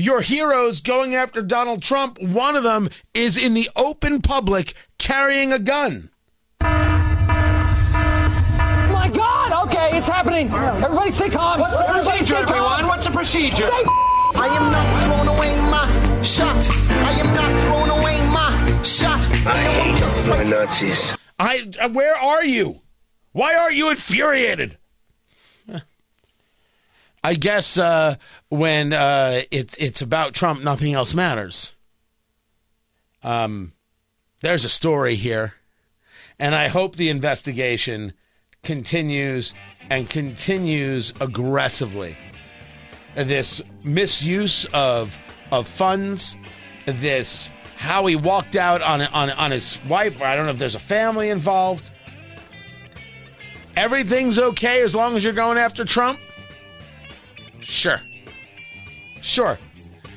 your 0.00 0.20
heroes 0.20 0.80
going 0.80 1.14
after 1.14 1.42
Donald 1.42 1.82
Trump, 1.82 2.18
one 2.20 2.56
of 2.56 2.62
them 2.62 2.88
is 3.14 3.36
in 3.36 3.52
the 3.54 3.68
open 3.76 4.22
public 4.22 4.74
carrying 4.98 5.52
a 5.52 5.58
gun. 5.58 6.08
My 6.60 6.70
God! 9.12 9.68
Okay, 9.68 9.96
it's 9.96 10.08
happening. 10.08 10.48
Everybody 10.50 11.10
stay 11.10 11.28
calm. 11.28 11.60
What's 11.60 11.76
the 11.76 11.84
procedure, 11.84 12.36
everyone? 12.36 12.86
What's 12.86 13.06
the 13.06 13.12
procedure? 13.12 13.66
Stay 13.66 13.84
I 14.32 14.46
am 14.46 14.70
not 14.72 14.86
throwing 15.04 15.28
away 15.36 15.60
my 15.70 15.84
shot. 16.22 16.64
I 16.90 17.12
am 17.18 17.34
not 17.34 17.50
throwing 17.64 17.90
away 17.90 18.22
my 18.30 18.52
shot. 18.82 19.26
I 19.46 19.58
hate 19.58 19.96
just 19.96 20.28
like 20.28 20.46
Nazis. 20.46 21.14
I, 21.38 21.70
uh, 21.80 21.88
where 21.88 22.16
are 22.16 22.44
you? 22.44 22.82
Why 23.32 23.54
aren't 23.54 23.74
you 23.74 23.88
infuriated? 23.90 24.78
I 27.22 27.34
guess 27.34 27.78
uh, 27.78 28.14
when 28.48 28.92
uh, 28.92 29.42
it's 29.50 29.76
it's 29.76 30.00
about 30.00 30.32
Trump, 30.32 30.62
nothing 30.62 30.94
else 30.94 31.14
matters. 31.14 31.74
Um, 33.22 33.72
there's 34.40 34.64
a 34.64 34.70
story 34.70 35.16
here, 35.16 35.54
and 36.38 36.54
I 36.54 36.68
hope 36.68 36.96
the 36.96 37.10
investigation 37.10 38.14
continues 38.62 39.54
and 39.90 40.08
continues 40.08 41.12
aggressively. 41.20 42.16
This 43.14 43.60
misuse 43.84 44.64
of 44.72 45.18
of 45.52 45.68
funds, 45.68 46.36
this 46.86 47.50
how 47.76 48.06
he 48.06 48.16
walked 48.16 48.56
out 48.56 48.80
on 48.80 49.02
on 49.02 49.30
on 49.30 49.50
his 49.50 49.78
wife. 49.88 50.22
I 50.22 50.36
don't 50.36 50.46
know 50.46 50.52
if 50.52 50.58
there's 50.58 50.74
a 50.74 50.78
family 50.78 51.28
involved. 51.28 51.90
Everything's 53.76 54.38
okay 54.38 54.82
as 54.82 54.94
long 54.94 55.16
as 55.16 55.24
you're 55.24 55.32
going 55.32 55.58
after 55.58 55.84
Trump. 55.84 56.18
Sure. 57.60 58.00
Sure. 59.20 59.58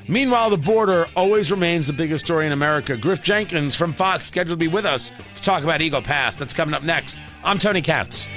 Meanwhile, 0.06 0.50
the 0.50 0.58
border 0.58 1.06
always 1.16 1.50
remains 1.50 1.86
the 1.86 1.92
biggest 1.92 2.24
story 2.26 2.46
in 2.46 2.52
America. 2.52 2.96
Griff 2.96 3.22
Jenkins 3.22 3.74
from 3.74 3.94
Fox 3.94 4.26
scheduled 4.26 4.58
to 4.58 4.62
be 4.64 4.68
with 4.68 4.84
us 4.84 5.10
to 5.34 5.42
talk 5.42 5.62
about 5.62 5.80
Eagle 5.80 6.02
Pass. 6.02 6.36
That's 6.36 6.52
coming 6.52 6.74
up 6.74 6.82
next. 6.82 7.20
I'm 7.42 7.58
Tony 7.58 7.80
Katz. 7.80 8.28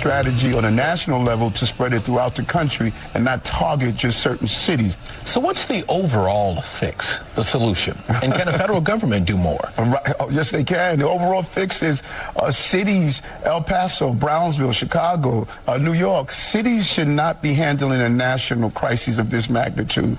Strategy 0.00 0.54
on 0.54 0.64
a 0.64 0.70
national 0.70 1.22
level 1.22 1.50
to 1.50 1.66
spread 1.66 1.92
it 1.92 2.00
throughout 2.00 2.34
the 2.34 2.42
country 2.42 2.90
and 3.12 3.22
not 3.22 3.44
target 3.44 3.94
just 3.96 4.20
certain 4.22 4.48
cities. 4.48 4.96
So 5.26 5.38
what's 5.40 5.66
the 5.66 5.84
overall 5.88 6.62
fix, 6.62 7.18
the 7.34 7.44
solution? 7.44 7.98
And 8.22 8.32
can 8.32 8.46
the 8.46 8.54
federal 8.54 8.80
government 8.80 9.26
do 9.26 9.36
more? 9.36 9.60
Right. 9.90 10.14
Oh, 10.20 10.30
yes, 10.30 10.52
they 10.52 10.62
can. 10.62 11.00
The 11.00 11.08
overall 11.08 11.42
fix 11.42 11.82
is 11.82 12.04
uh, 12.36 12.50
cities, 12.52 13.22
El 13.42 13.60
Paso, 13.60 14.12
Brownsville, 14.12 14.70
Chicago, 14.70 15.48
uh, 15.66 15.78
New 15.78 15.94
York, 15.94 16.30
cities 16.30 16.86
should 16.86 17.08
not 17.08 17.42
be 17.42 17.52
handling 17.54 18.00
a 18.00 18.08
national 18.08 18.70
crisis 18.70 19.18
of 19.18 19.30
this 19.30 19.50
magnitude. 19.50 20.16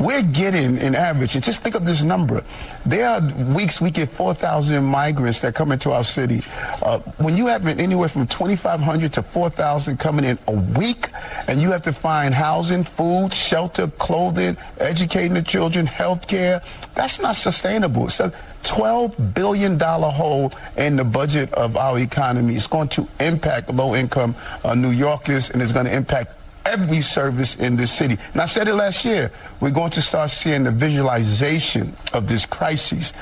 We're 0.00 0.22
getting, 0.22 0.78
in 0.78 0.96
average, 0.96 1.36
and 1.36 1.44
just 1.44 1.62
think 1.62 1.76
of 1.76 1.84
this 1.84 2.02
number. 2.02 2.42
There 2.86 3.08
are 3.08 3.20
weeks 3.54 3.80
we 3.80 3.92
get 3.92 4.10
4,000 4.10 4.82
migrants 4.84 5.42
that 5.42 5.54
come 5.54 5.70
into 5.70 5.92
our 5.92 6.02
city. 6.02 6.42
Uh, 6.82 6.98
when 7.18 7.36
you 7.36 7.46
have 7.46 7.64
anywhere 7.68 8.08
from 8.08 8.26
2,500 8.26 8.97
to 9.06 9.22
4,000 9.22 9.98
coming 9.98 10.24
in 10.24 10.38
a 10.46 10.52
week, 10.52 11.10
and 11.46 11.60
you 11.60 11.70
have 11.72 11.82
to 11.82 11.92
find 11.92 12.32
housing, 12.32 12.84
food, 12.84 13.34
shelter, 13.34 13.86
clothing, 13.86 14.56
educating 14.78 15.34
the 15.34 15.42
children, 15.42 15.84
health 15.84 16.26
care, 16.26 16.62
that's 16.94 17.20
not 17.20 17.36
sustainable. 17.36 18.06
It's 18.06 18.20
a 18.20 18.32
$12 18.64 19.34
billion 19.34 19.78
hole 19.78 20.52
in 20.76 20.96
the 20.96 21.04
budget 21.04 21.52
of 21.52 21.76
our 21.76 21.98
economy. 21.98 22.56
It's 22.56 22.66
going 22.66 22.88
to 22.88 23.06
impact 23.20 23.72
low 23.72 23.94
income 23.94 24.34
uh, 24.64 24.74
New 24.74 24.90
Yorkers 24.90 25.50
and 25.50 25.62
it's 25.62 25.72
going 25.72 25.86
to 25.86 25.94
impact 25.94 26.32
every 26.66 27.00
service 27.00 27.56
in 27.56 27.76
this 27.76 27.90
city. 27.90 28.18
And 28.32 28.42
I 28.42 28.46
said 28.46 28.68
it 28.68 28.74
last 28.74 29.04
year. 29.04 29.30
We're 29.60 29.70
going 29.70 29.90
to 29.92 30.02
start 30.02 30.30
seeing 30.30 30.64
the 30.64 30.70
visualization 30.70 31.94
of 32.12 32.28
this 32.28 32.44
crisis. 32.44 33.12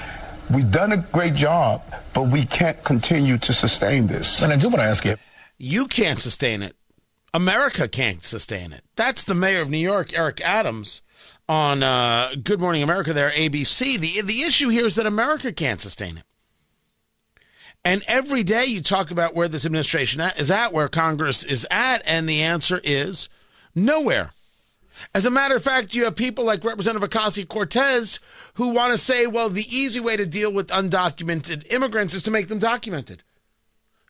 We've 0.50 0.70
done 0.70 0.92
a 0.92 0.98
great 0.98 1.34
job, 1.34 1.82
but 2.12 2.28
we 2.28 2.44
can't 2.44 2.82
continue 2.84 3.38
to 3.38 3.52
sustain 3.52 4.06
this. 4.06 4.42
And 4.42 4.52
I 4.52 4.56
do 4.56 4.68
want 4.68 4.78
to 4.78 4.84
ask 4.84 5.04
you. 5.04 5.16
You 5.58 5.86
can't 5.86 6.18
sustain 6.18 6.62
it. 6.62 6.76
America 7.32 7.88
can't 7.88 8.22
sustain 8.22 8.72
it. 8.72 8.84
That's 8.96 9.24
the 9.24 9.34
mayor 9.34 9.60
of 9.60 9.70
New 9.70 9.78
York, 9.78 10.16
Eric 10.16 10.40
Adams, 10.40 11.02
on 11.48 11.82
uh, 11.82 12.34
Good 12.42 12.60
Morning 12.60 12.82
America 12.82 13.12
there, 13.12 13.30
ABC. 13.30 13.98
The, 13.98 14.22
the 14.22 14.42
issue 14.42 14.68
here 14.68 14.86
is 14.86 14.96
that 14.96 15.06
America 15.06 15.52
can't 15.52 15.80
sustain 15.80 16.18
it. 16.18 16.24
And 17.84 18.02
every 18.08 18.42
day 18.42 18.64
you 18.64 18.82
talk 18.82 19.10
about 19.10 19.34
where 19.34 19.48
this 19.48 19.64
administration 19.64 20.20
is 20.20 20.50
at, 20.50 20.72
where 20.72 20.88
Congress 20.88 21.44
is 21.44 21.66
at, 21.70 22.02
and 22.04 22.28
the 22.28 22.42
answer 22.42 22.80
is 22.82 23.28
nowhere. 23.74 24.32
As 25.14 25.26
a 25.26 25.30
matter 25.30 25.54
of 25.54 25.62
fact, 25.62 25.94
you 25.94 26.04
have 26.04 26.16
people 26.16 26.44
like 26.44 26.64
Representative 26.64 27.08
Ocasio 27.08 27.46
Cortez 27.46 28.18
who 28.54 28.68
want 28.68 28.92
to 28.92 28.98
say, 28.98 29.26
well, 29.26 29.50
the 29.50 29.66
easy 29.68 30.00
way 30.00 30.16
to 30.16 30.26
deal 30.26 30.52
with 30.52 30.68
undocumented 30.68 31.70
immigrants 31.72 32.14
is 32.14 32.22
to 32.24 32.30
make 32.30 32.48
them 32.48 32.58
documented. 32.58 33.22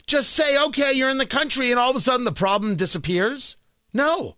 Just 0.06 0.30
say, 0.30 0.56
okay, 0.56 0.92
you're 0.92 1.10
in 1.10 1.18
the 1.18 1.26
country, 1.26 1.70
and 1.72 1.80
all 1.80 1.90
of 1.90 1.96
a 1.96 2.00
sudden 2.00 2.24
the 2.24 2.30
problem 2.32 2.76
disappears? 2.76 3.56
No. 3.92 4.36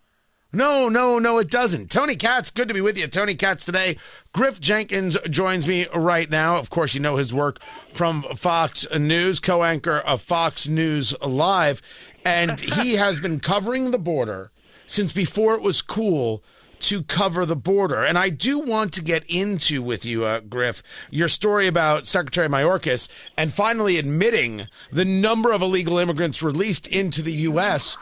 No, 0.50 0.88
no, 0.88 1.18
no, 1.18 1.37
it 1.37 1.50
doesn't. 1.50 1.90
Tony 1.90 2.16
Katz, 2.16 2.50
good 2.50 2.68
to 2.68 2.74
be 2.74 2.81
with 2.81 2.96
you. 2.96 3.07
Tony 3.07 3.35
Katz 3.35 3.66
today. 3.66 3.98
Griff 4.33 4.61
Jenkins 4.61 5.18
joins 5.28 5.68
me 5.68 5.87
right 5.94 6.31
now. 6.31 6.57
Of 6.57 6.70
course, 6.70 6.94
you 6.94 7.00
know 7.00 7.16
his 7.16 7.35
work 7.35 7.61
from 7.92 8.22
Fox 8.35 8.87
News, 8.96 9.40
co 9.40 9.62
anchor 9.62 9.98
of 9.98 10.22
Fox 10.22 10.66
News 10.66 11.14
Live. 11.20 11.83
And 12.24 12.59
he 12.59 12.94
has 12.94 13.20
been 13.20 13.38
covering 13.38 13.90
the 13.90 13.98
border 13.98 14.50
since 14.87 15.12
before 15.12 15.54
it 15.54 15.61
was 15.61 15.83
cool 15.83 16.42
to 16.81 17.03
cover 17.03 17.45
the 17.45 17.57
border. 17.57 18.05
And 18.05 18.19
I 18.19 18.31
do 18.31 18.59
want 18.59 18.93
to 18.95 19.03
get 19.03 19.25
into 19.29 19.83
with 19.83 20.05
you, 20.05 20.25
uh, 20.25 20.41
Griff, 20.41 20.83
your 21.11 21.29
story 21.29 21.67
about 21.67 22.07
Secretary 22.07 22.49
Mayorkas 22.49 23.09
and 23.37 23.53
finally 23.53 23.99
admitting 23.99 24.69
the 24.93 25.05
number 25.05 25.53
of 25.53 25.62
illegal 25.62 25.99
immigrants 25.99 26.43
released 26.43 26.87
into 26.87 27.23
the 27.23 27.33
U.S. 27.33 27.97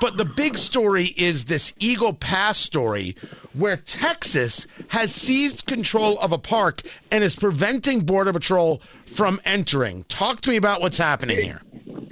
But 0.00 0.16
the 0.16 0.24
big 0.24 0.58
story 0.58 1.14
is 1.16 1.46
this 1.46 1.72
Eagle 1.78 2.12
Pass 2.12 2.58
story 2.58 3.16
where 3.54 3.76
Texas 3.76 4.66
has 4.88 5.14
seized 5.14 5.66
control 5.66 6.18
of 6.18 6.32
a 6.32 6.38
park 6.38 6.82
and 7.10 7.24
is 7.24 7.36
preventing 7.36 8.00
Border 8.00 8.32
Patrol 8.32 8.82
from 9.06 9.40
entering. 9.44 10.04
Talk 10.04 10.42
to 10.42 10.50
me 10.50 10.56
about 10.56 10.80
what's 10.80 10.98
happening 10.98 11.40
here. 11.40 11.62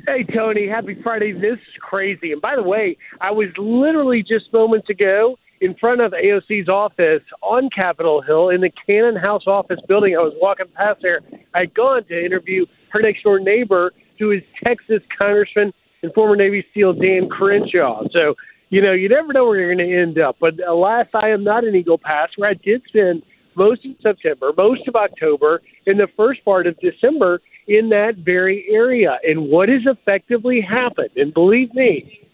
Hey, 0.07 0.23
Tony, 0.23 0.69
happy 0.69 0.95
Friday. 1.03 1.33
This 1.33 1.59
is 1.59 1.75
crazy. 1.81 2.33
And 2.33 2.41
by 2.41 2.57
the 2.57 2.63
way, 2.63 2.97
I 3.21 3.33
was 3.33 3.49
literally 3.59 4.23
just 4.23 4.53
moments 4.53 4.89
ago 4.89 5.37
in 5.61 5.75
front 5.75 6.01
of 6.01 6.13
AOC's 6.13 6.69
office 6.69 7.23
on 7.43 7.71
Capitol 7.75 8.23
Hill 8.23 8.51
in 8.51 8.61
the 8.61 8.71
Cannon 8.87 9.17
House 9.17 9.47
office 9.47 9.81
building. 9.89 10.15
I 10.17 10.21
was 10.21 10.35
walking 10.41 10.67
past 10.75 11.01
there. 11.03 11.21
I'd 11.55 11.75
gone 11.75 12.05
to 12.05 12.25
interview 12.25 12.67
her 12.91 13.01
next 13.01 13.23
door 13.23 13.39
neighbor, 13.39 13.93
who 14.19 14.31
is 14.31 14.43
Texas 14.65 15.03
Congressman 15.17 15.73
and 16.03 16.13
former 16.15 16.37
Navy 16.37 16.65
SEAL 16.75 16.95
Dan 16.95 17.29
Crenshaw. 17.29 18.03
So, 18.13 18.35
you 18.69 18.83
know, 18.83 18.93
you 18.93 19.09
never 19.09 19.33
know 19.33 19.47
where 19.47 19.59
you're 19.59 19.75
going 19.75 19.89
to 19.89 19.97
end 19.97 20.19
up. 20.19 20.37
But 20.41 20.55
alas, 20.67 21.07
I 21.15 21.29
am 21.31 21.45
not 21.45 21.65
an 21.65 21.75
Eagle 21.75 21.99
Pass, 21.99 22.31
where 22.37 22.51
I 22.51 22.55
did 22.55 22.83
spend 22.89 23.23
most 23.55 23.85
of 23.87 23.93
September, 24.03 24.53
most 24.57 24.87
of 24.87 24.95
October, 24.95 25.63
and 25.87 25.99
the 25.99 26.09
first 26.17 26.45
part 26.45 26.67
of 26.67 26.79
December 26.81 27.41
in 27.67 27.89
that 27.89 28.17
very 28.19 28.67
area. 28.71 29.19
And 29.27 29.49
what 29.49 29.69
has 29.69 29.83
effectively 29.87 30.61
happened, 30.61 31.11
and 31.17 31.33
believe 31.33 31.73
me, 31.75 32.26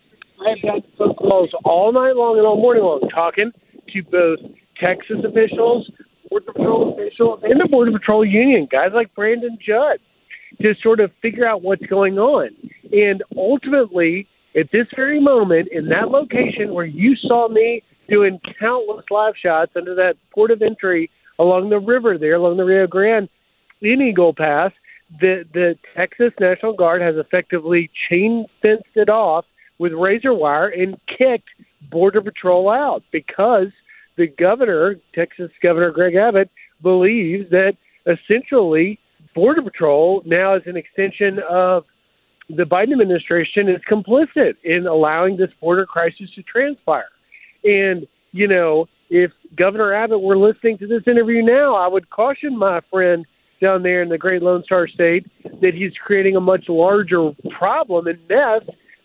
I've 0.46 0.59
had 0.62 0.83
phone 0.98 1.14
calls 1.14 1.50
all 1.64 1.92
night 1.92 2.16
long 2.16 2.37
and 2.38 2.46
all 2.46 2.57
morning 2.57 2.83
long 2.83 3.00
talking 3.14 3.52
to 3.92 4.02
both 4.05 4.38
Texas 4.81 5.18
officials, 5.24 5.90
Border 6.28 6.52
Patrol 6.52 6.94
officials, 6.94 7.40
and 7.42 7.61
the 7.61 7.68
Border 7.70 7.92
Patrol 7.92 8.24
Union, 8.24 8.68
guys 8.70 8.90
like 8.94 9.14
Brandon 9.14 9.59
Judd, 9.64 9.98
to 10.61 10.74
sort 10.83 11.00
of 11.00 11.11
figure 11.20 11.46
out 11.46 11.62
what's 11.62 11.85
going 11.87 12.18
on. 12.18 12.50
And 12.92 13.22
ultimately, 13.37 14.26
at 14.59 14.66
this 14.72 14.87
very 14.94 15.20
moment, 15.20 15.68
in 15.72 15.88
that 15.88 16.09
location 16.09 16.74
where 16.74 16.85
you 16.85 17.14
saw 17.16 17.48
me 17.48 17.83
doing 18.09 18.40
countless 18.61 19.05
live 19.11 19.35
shots 19.42 19.72
under 19.76 19.94
that 19.94 20.14
port 20.35 20.50
of 20.50 20.62
entry 20.62 21.11
along 21.38 21.70
the 21.70 21.78
river 21.78 22.18
there, 22.18 22.35
along 22.35 22.57
the 22.57 22.64
Rio 22.64 22.87
Grande 22.87 23.28
in 23.81 24.00
Eagle 24.00 24.35
Pass, 24.35 24.72
the, 25.20 25.44
the 25.52 25.74
Texas 25.96 26.33
National 26.40 26.74
Guard 26.74 27.02
has 27.02 27.14
effectively 27.16 27.90
chain 28.09 28.46
fenced 28.61 28.85
it 28.94 29.09
off 29.09 29.44
with 29.83 29.92
razor 29.95 30.33
wire 30.33 30.68
and 30.68 30.97
kicked 31.09 31.49
Border 31.90 32.23
Patrol 32.23 32.71
out 32.71 33.03
because 33.11 33.66
the 34.16 34.29
governor, 34.29 34.95
Texas 35.12 35.51
Governor 35.61 35.90
Greg 35.90 36.14
Abbott, 36.14 36.51
believes 36.83 37.51
that 37.51 37.73
essentially 38.07 39.01
Border 39.35 39.61
Patrol 39.61 40.23
now 40.25 40.55
is 40.55 40.62
an 40.66 40.77
extension 40.77 41.40
of 41.51 41.85
the 42.49 42.62
Biden 42.62 42.92
administration 42.92 43.68
is 43.68 43.81
complicit 43.90 44.55
in 44.62 44.87
allowing 44.87 45.37
this 45.37 45.51
border 45.61 45.85
crisis 45.85 46.31
to 46.37 46.45
transpire. 46.45 47.09
And, 47.64 48.07
you 48.31 48.47
know, 48.47 48.87
if 49.11 49.33
Governor 49.57 49.95
Abbott 49.95 50.23
were 50.23 50.38
listening 50.38 50.79
to 50.79 50.87
this 50.87 51.03
interview 51.09 51.42
now, 51.42 51.75
I 51.75 51.88
would 51.88 52.09
caution 52.11 52.57
my 52.57 52.81
friend 52.88 53.27
down 53.61 53.83
there 53.83 54.03
in 54.03 54.11
the 54.11 54.18
great 54.18 54.42
Lone 54.42 54.62
Star 54.64 54.87
State 54.87 55.27
that 55.42 55.73
he's 55.75 55.92
creating 56.05 56.37
a 56.37 56.40
much 56.40 56.68
larger 56.68 57.31
problem 57.59 58.07
and 58.07 58.18
mess 58.29 58.62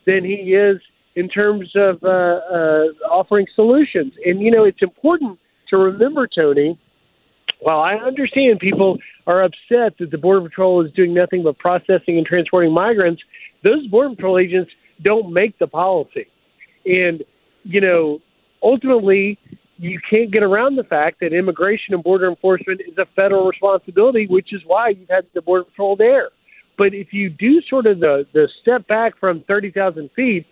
than 0.08 0.24
he 0.24 0.56
is 0.56 0.78
in 1.15 1.30
terms 1.30 1.70
of 1.76 2.02
uh, 2.04 2.08
uh, 2.08 2.86
offering 3.12 3.46
solutions. 3.54 4.13
And, 4.26 4.41
you 4.41 4.50
know, 4.50 4.63
it's 4.63 4.82
important 4.82 5.38
to 5.70 5.78
remember, 5.78 6.28
Tony, 6.28 6.80
while 7.60 7.80
I 7.80 7.96
understand 7.96 8.60
people 8.60 8.98
are 9.28 9.43
upset 9.43 9.98
that 10.00 10.10
the 10.12 10.17
Border 10.17 10.48
Patrol 10.48 10.84
is 10.86 10.91
doing 10.93 11.13
nothing 11.13 11.43
but 11.43 11.60
processing 11.60 12.17
and 12.17 12.26
transporting 12.26 12.74
migrants, 12.74 13.22
those 13.63 13.86
Border 13.88 14.15
Patrol 14.15 14.39
agents 14.39 14.72
don't 15.04 15.34
make 15.34 15.60
the 15.60 15.67
policy. 15.67 16.28
And, 16.86 17.24
you 17.63 17.82
know, 17.82 18.20
ultimately, 18.63 19.38
you 19.78 20.00
can't 20.10 20.32
get 20.32 20.43
around 20.43 20.76
the 20.76 20.84
fact 20.84 21.20
that 21.20 21.34
immigration 21.34 21.93
and 21.93 22.04
border 22.04 22.30
enforcement 22.30 22.82
is 22.88 22.98
a 22.98 23.06
federal 23.15 23.46
responsibility, 23.48 24.26
which 24.28 24.54
is 24.54 24.62
why 24.65 24.89
you've 24.89 25.10
had 25.10 25.26
the 25.34 25.41
Border 25.41 25.65
Patrol 25.65 25.96
there. 25.96 26.30
But 26.78 26.94
if 26.94 27.08
you 27.12 27.30
do 27.30 27.62
sort 27.70 27.86
of 27.86 28.00
the, 28.00 28.26
the 28.34 28.48
step 28.62 28.88
back 28.88 29.20
from 29.20 29.44
30,000 29.48 30.10
feet, 30.16 30.46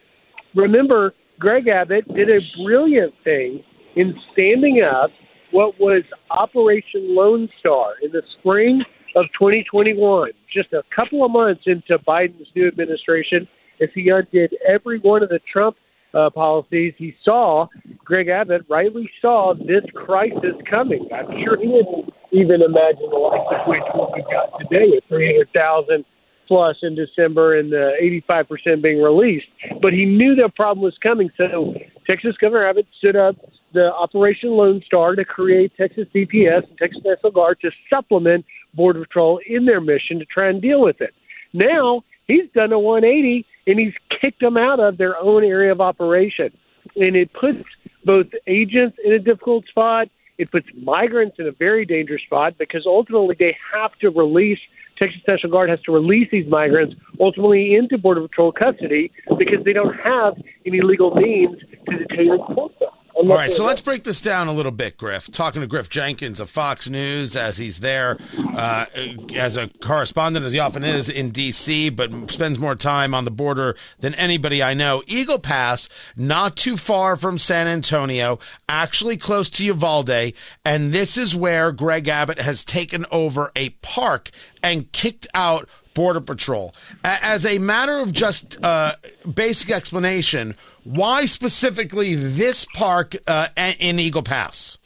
remember 0.55 1.13
Greg 1.39 1.67
Abbott 1.67 2.07
did 2.13 2.29
a 2.29 2.39
brilliant 2.63 3.13
thing 3.23 3.63
in 3.95 4.15
standing 4.33 4.81
up 4.81 5.11
what 5.51 5.79
was 5.79 6.03
Operation 6.31 7.15
Lone 7.15 7.47
Star 7.59 7.93
in 8.01 8.11
the 8.11 8.21
spring 8.39 8.83
of 9.15 9.25
2021, 9.39 10.31
just 10.53 10.73
a 10.73 10.81
couple 10.93 11.23
of 11.23 11.31
months 11.31 11.63
into 11.65 11.97
Biden's 11.99 12.47
new 12.55 12.67
administration, 12.67 13.47
as 13.81 13.89
he 13.93 14.09
undid 14.09 14.53
every 14.67 14.99
one 14.99 15.23
of 15.23 15.29
the 15.29 15.39
Trump 15.51 15.77
uh, 16.13 16.29
policies, 16.29 16.93
he 16.97 17.13
saw, 17.23 17.67
Greg 18.03 18.29
Abbott 18.29 18.65
rightly 18.69 19.09
saw 19.21 19.53
this 19.53 19.83
crisis 19.93 20.55
coming. 20.69 21.07
I'm 21.13 21.27
sure 21.43 21.57
he 21.59 21.67
didn't 21.67 22.13
even 22.31 22.61
imagine 22.61 23.09
the 23.09 23.17
likes 23.17 23.51
of 23.51 23.67
which 23.67 23.83
we've 24.15 24.25
got 24.25 24.57
today 24.59 24.91
with 24.91 25.03
300,000 25.09 26.05
plus 26.47 26.77
in 26.81 26.95
December 26.95 27.57
and 27.57 27.71
the 27.71 27.91
85% 28.29 28.81
being 28.81 29.01
released. 29.01 29.47
But 29.81 29.93
he 29.93 30.05
knew 30.05 30.35
the 30.35 30.49
problem 30.55 30.83
was 30.83 30.97
coming. 31.01 31.29
So 31.37 31.73
Texas 32.05 32.35
Governor 32.39 32.67
Abbott 32.67 32.87
stood 32.97 33.15
up 33.15 33.35
the 33.73 33.93
Operation 33.93 34.51
Lone 34.51 34.81
Star 34.85 35.15
to 35.15 35.25
create 35.25 35.73
Texas 35.77 36.07
DPS 36.15 36.67
and 36.67 36.77
Texas 36.77 37.01
National 37.03 37.31
Guard 37.31 37.59
to 37.61 37.71
supplement 37.89 38.45
Border 38.73 39.01
Patrol 39.01 39.39
in 39.45 39.65
their 39.65 39.81
mission 39.81 40.19
to 40.19 40.25
try 40.25 40.47
and 40.49 40.61
deal 40.61 40.81
with 40.81 41.01
it. 41.01 41.13
Now 41.53 42.03
he's 42.27 42.49
done 42.53 42.71
a 42.71 42.79
180 42.79 43.45
and 43.67 43.79
he's 43.79 43.93
kicked 44.21 44.39
them 44.39 44.57
out 44.57 44.79
of 44.79 44.97
their 44.97 45.17
own 45.17 45.43
area 45.43 45.71
of 45.71 45.81
operation. 45.81 46.51
And 46.95 47.15
it 47.15 47.33
puts 47.33 47.63
both 48.03 48.27
agents 48.47 48.97
in 49.03 49.11
a 49.13 49.19
difficult 49.19 49.65
spot. 49.67 50.07
It 50.37 50.51
puts 50.51 50.67
migrants 50.81 51.37
in 51.39 51.47
a 51.47 51.51
very 51.51 51.85
dangerous 51.85 52.21
spot 52.23 52.57
because 52.57 52.85
ultimately 52.85 53.35
they 53.37 53.57
have 53.73 53.93
to 53.99 54.09
release 54.09 54.59
Texas 54.97 55.21
National 55.27 55.51
Guard 55.51 55.69
has 55.69 55.81
to 55.81 55.91
release 55.91 56.29
these 56.31 56.47
migrants 56.47 56.95
ultimately 57.19 57.75
into 57.75 57.97
Border 57.97 58.21
Patrol 58.21 58.51
custody 58.51 59.11
because 59.37 59.63
they 59.65 59.73
don't 59.73 59.93
have 59.95 60.35
any 60.65 60.81
legal 60.81 61.13
means 61.15 61.57
to 61.89 61.97
detain 61.97 62.31
and 62.31 62.41
court 62.55 62.71
them. 62.79 62.89
All 63.15 63.27
right, 63.27 63.51
so 63.51 63.63
let's 63.63 63.79
break 63.79 64.03
this 64.03 64.19
down 64.19 64.49
a 64.49 64.53
little 64.53 64.73
bit, 64.73 64.97
Griff. 64.97 65.31
Talking 65.31 65.61
to 65.61 65.67
Griff 65.67 65.89
Jenkins 65.89 66.41
of 66.41 66.49
Fox 66.49 66.89
News 66.89 67.37
as 67.37 67.57
he's 67.57 67.79
there 67.79 68.17
uh, 68.53 68.87
as 69.33 69.55
a 69.55 69.69
correspondent, 69.81 70.45
as 70.45 70.51
he 70.51 70.59
often 70.59 70.83
is 70.83 71.07
in 71.07 71.29
D.C., 71.29 71.91
but 71.91 72.29
spends 72.29 72.59
more 72.59 72.75
time 72.75 73.13
on 73.13 73.23
the 73.23 73.31
border 73.31 73.77
than 73.99 74.15
anybody 74.15 74.61
I 74.61 74.73
know. 74.73 75.01
Eagle 75.07 75.39
Pass, 75.39 75.87
not 76.17 76.57
too 76.57 76.75
far 76.75 77.15
from 77.15 77.37
San 77.37 77.67
Antonio, 77.67 78.37
actually 78.67 79.15
close 79.15 79.49
to 79.51 79.65
Uvalde, 79.65 80.33
and 80.65 80.91
this 80.91 81.17
is 81.17 81.33
where 81.33 81.71
Greg 81.71 82.09
Abbott 82.09 82.39
has 82.39 82.65
taken 82.65 83.05
over 83.11 83.49
a 83.55 83.69
park 83.81 84.29
and 84.61 84.91
kicked 84.91 85.25
out 85.33 85.69
Border 85.95 86.21
Patrol. 86.21 86.75
As 87.03 87.45
a 87.45 87.57
matter 87.57 87.97
of 87.99 88.11
just 88.11 88.63
uh, 88.63 88.93
basic 89.33 89.71
explanation, 89.71 90.55
why 90.83 91.25
specifically 91.25 92.13
this 92.13 92.67
park 92.75 93.15
uh, 93.25 93.47
in 93.57 93.97
Eagle 93.99 94.21
Pass? 94.21 94.77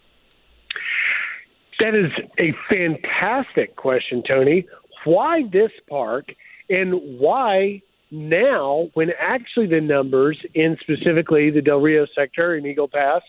That 1.79 1.95
is 1.95 2.11
a 2.37 2.53
fantastic 2.69 3.75
question, 3.75 4.23
Tony. 4.25 4.65
Why 5.03 5.43
this 5.51 5.71
park 5.89 6.29
and 6.69 6.93
why 7.19 7.81
now, 8.11 8.89
when 8.93 9.09
actually 9.19 9.67
the 9.67 9.81
numbers 9.81 10.39
in 10.53 10.77
specifically 10.81 11.51
the 11.51 11.61
Del 11.61 11.79
Rio 11.79 12.05
sector 12.15 12.55
in 12.55 12.65
Eagle 12.65 12.87
Pass, 12.87 13.21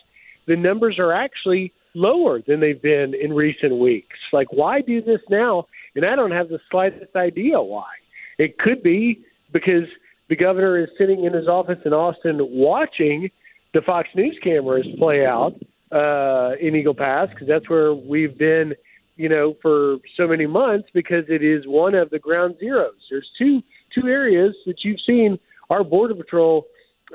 the 0.47 0.55
numbers 0.55 0.97
are 0.99 1.13
actually 1.13 1.73
lower 1.93 2.41
than 2.41 2.59
they've 2.59 2.81
been 2.81 3.13
in 3.13 3.33
recent 3.33 3.77
weeks? 3.77 4.17
Like, 4.33 4.51
why 4.51 4.81
do 4.81 5.01
this 5.01 5.21
now? 5.29 5.67
And 5.95 6.05
I 6.05 6.15
don't 6.15 6.31
have 6.31 6.49
the 6.49 6.59
slightest 6.69 7.15
idea 7.15 7.61
why. 7.61 7.89
It 8.37 8.57
could 8.57 8.81
be 8.81 9.23
because 9.51 9.87
the 10.29 10.35
governor 10.35 10.77
is 10.77 10.89
sitting 10.97 11.25
in 11.25 11.33
his 11.33 11.47
office 11.47 11.79
in 11.85 11.93
Austin 11.93 12.39
watching 12.39 13.29
the 13.73 13.81
Fox 13.81 14.09
News 14.15 14.37
cameras 14.43 14.87
play 14.97 15.25
out 15.25 15.53
uh, 15.91 16.55
in 16.59 16.75
Eagle 16.75 16.95
Pass 16.95 17.29
because 17.29 17.47
that's 17.47 17.69
where 17.69 17.93
we've 17.93 18.37
been, 18.37 18.73
you 19.17 19.29
know, 19.29 19.55
for 19.61 19.97
so 20.15 20.27
many 20.27 20.47
months 20.47 20.89
because 20.93 21.25
it 21.27 21.43
is 21.43 21.67
one 21.67 21.95
of 21.95 22.09
the 22.09 22.19
ground 22.19 22.55
zeros. 22.59 22.95
There's 23.09 23.29
two 23.37 23.61
two 23.93 24.07
areas 24.07 24.55
that 24.65 24.83
you've 24.83 25.01
seen 25.05 25.37
our 25.69 25.83
border 25.83 26.15
patrol 26.15 26.65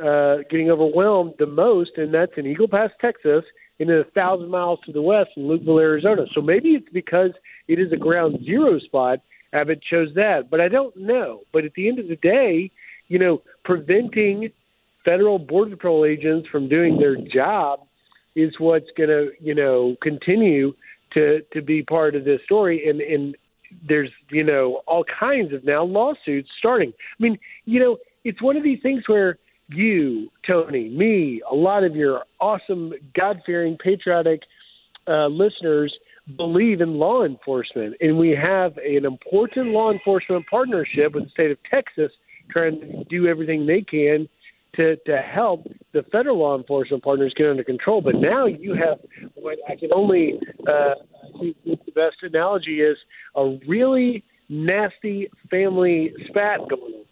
uh, 0.02 0.38
getting 0.50 0.70
overwhelmed 0.70 1.34
the 1.38 1.46
most, 1.46 1.92
and 1.96 2.12
that's 2.12 2.32
in 2.36 2.46
Eagle 2.46 2.68
Pass, 2.68 2.90
Texas, 3.00 3.44
and 3.78 3.90
then 3.90 3.98
a 3.98 4.04
thousand 4.04 4.50
miles 4.50 4.78
to 4.86 4.92
the 4.92 5.02
west 5.02 5.30
in 5.36 5.44
Lukeville, 5.44 5.80
Arizona. 5.80 6.24
So 6.34 6.40
maybe 6.40 6.70
it's 6.70 6.88
because 6.92 7.30
it 7.68 7.78
is 7.78 7.92
a 7.92 7.96
ground 7.96 8.38
zero 8.44 8.78
spot. 8.78 9.20
Abbott 9.52 9.80
chose 9.82 10.08
that, 10.14 10.50
but 10.50 10.60
I 10.60 10.68
don't 10.68 10.96
know. 10.96 11.40
But 11.52 11.64
at 11.64 11.74
the 11.74 11.88
end 11.88 11.98
of 11.98 12.08
the 12.08 12.16
day, 12.16 12.70
you 13.08 13.18
know, 13.18 13.42
preventing 13.64 14.50
federal 15.04 15.38
border 15.38 15.76
patrol 15.76 16.04
agents 16.04 16.48
from 16.48 16.68
doing 16.68 16.98
their 16.98 17.16
job 17.16 17.80
is 18.34 18.52
what's 18.58 18.90
going 18.96 19.08
to, 19.08 19.30
you 19.40 19.54
know, 19.54 19.96
continue 20.02 20.74
to 21.14 21.40
to 21.52 21.62
be 21.62 21.82
part 21.82 22.14
of 22.14 22.24
this 22.24 22.40
story. 22.44 22.88
And 22.88 23.00
and 23.00 23.36
there's, 23.88 24.10
you 24.30 24.44
know, 24.44 24.82
all 24.86 25.04
kinds 25.04 25.52
of 25.52 25.64
now 25.64 25.84
lawsuits 25.84 26.48
starting. 26.58 26.92
I 26.98 27.22
mean, 27.22 27.38
you 27.64 27.80
know, 27.80 27.98
it's 28.24 28.42
one 28.42 28.56
of 28.56 28.62
these 28.62 28.80
things 28.82 29.04
where 29.06 29.38
you, 29.68 30.30
Tony, 30.46 30.88
me, 30.88 31.42
a 31.50 31.54
lot 31.54 31.84
of 31.84 31.96
your 31.96 32.24
awesome, 32.40 32.92
God 33.18 33.40
fearing, 33.44 33.76
patriotic 33.82 34.42
uh, 35.08 35.26
listeners 35.26 35.94
believe 36.36 36.80
in 36.80 36.94
law 36.94 37.24
enforcement. 37.24 37.94
And 38.00 38.18
we 38.18 38.30
have 38.30 38.76
an 38.78 39.04
important 39.04 39.68
law 39.68 39.92
enforcement 39.92 40.44
partnership 40.50 41.14
with 41.14 41.24
the 41.24 41.30
state 41.30 41.50
of 41.50 41.58
Texas 41.70 42.10
trying 42.50 42.80
to 42.80 43.04
do 43.04 43.26
everything 43.26 43.66
they 43.66 43.82
can 43.82 44.28
to 44.76 44.96
to 45.06 45.18
help 45.18 45.66
the 45.92 46.02
federal 46.12 46.38
law 46.38 46.56
enforcement 46.56 47.02
partners 47.02 47.32
get 47.36 47.48
under 47.48 47.64
control. 47.64 48.00
But 48.00 48.16
now 48.16 48.46
you 48.46 48.74
have 48.74 48.98
what 49.34 49.58
I 49.68 49.74
can 49.76 49.90
only 49.92 50.38
uh, 50.68 50.94
the 51.40 51.92
best 51.94 52.16
analogy 52.22 52.80
is 52.80 52.96
a 53.34 53.58
really 53.66 54.22
nasty 54.48 55.28
family 55.50 56.12
spat 56.28 56.60
going 56.68 56.92
on. 56.94 57.05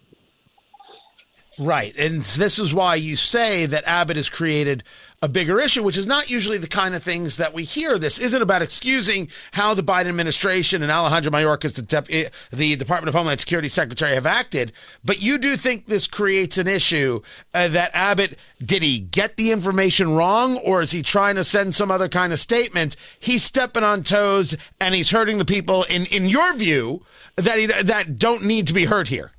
Right. 1.58 1.96
And 1.96 2.22
this 2.22 2.58
is 2.58 2.74
why 2.74 2.96
you 2.96 3.16
say 3.16 3.66
that 3.66 3.84
Abbott 3.86 4.16
has 4.16 4.28
created 4.28 4.82
a 5.22 5.28
bigger 5.28 5.58
issue, 5.58 5.82
which 5.82 5.96
is 5.96 6.06
not 6.06 6.28
usually 6.28 6.58
the 6.58 6.66
kind 6.66 6.94
of 6.94 7.02
things 7.02 7.38
that 7.38 7.54
we 7.54 7.64
hear. 7.64 7.96
This 7.96 8.18
isn't 8.18 8.42
about 8.42 8.60
excusing 8.60 9.30
how 9.52 9.72
the 9.72 9.82
Biden 9.82 10.08
administration 10.08 10.82
and 10.82 10.92
Alejandro 10.92 11.32
Mayorkas, 11.32 11.74
the, 11.76 12.14
eh, 12.14 12.28
the 12.50 12.76
Department 12.76 13.08
of 13.08 13.14
Homeland 13.14 13.40
Security 13.40 13.68
Secretary, 13.68 14.14
have 14.14 14.26
acted. 14.26 14.72
But 15.02 15.22
you 15.22 15.38
do 15.38 15.56
think 15.56 15.86
this 15.86 16.06
creates 16.06 16.58
an 16.58 16.66
issue 16.66 17.22
uh, 17.54 17.68
that 17.68 17.92
Abbott, 17.94 18.38
did 18.62 18.82
he 18.82 18.98
get 18.98 19.36
the 19.36 19.50
information 19.50 20.14
wrong 20.14 20.58
or 20.58 20.82
is 20.82 20.90
he 20.90 21.02
trying 21.02 21.36
to 21.36 21.44
send 21.44 21.74
some 21.74 21.90
other 21.90 22.08
kind 22.08 22.32
of 22.32 22.40
statement? 22.40 22.96
He's 23.18 23.44
stepping 23.44 23.84
on 23.84 24.02
toes 24.02 24.56
and 24.78 24.94
he's 24.94 25.10
hurting 25.10 25.38
the 25.38 25.46
people, 25.46 25.84
in, 25.88 26.04
in 26.06 26.28
your 26.28 26.52
view, 26.54 27.02
that, 27.36 27.58
he, 27.58 27.66
that 27.66 28.18
don't 28.18 28.44
need 28.44 28.66
to 28.66 28.74
be 28.74 28.84
hurt 28.84 29.08
here. 29.08 29.30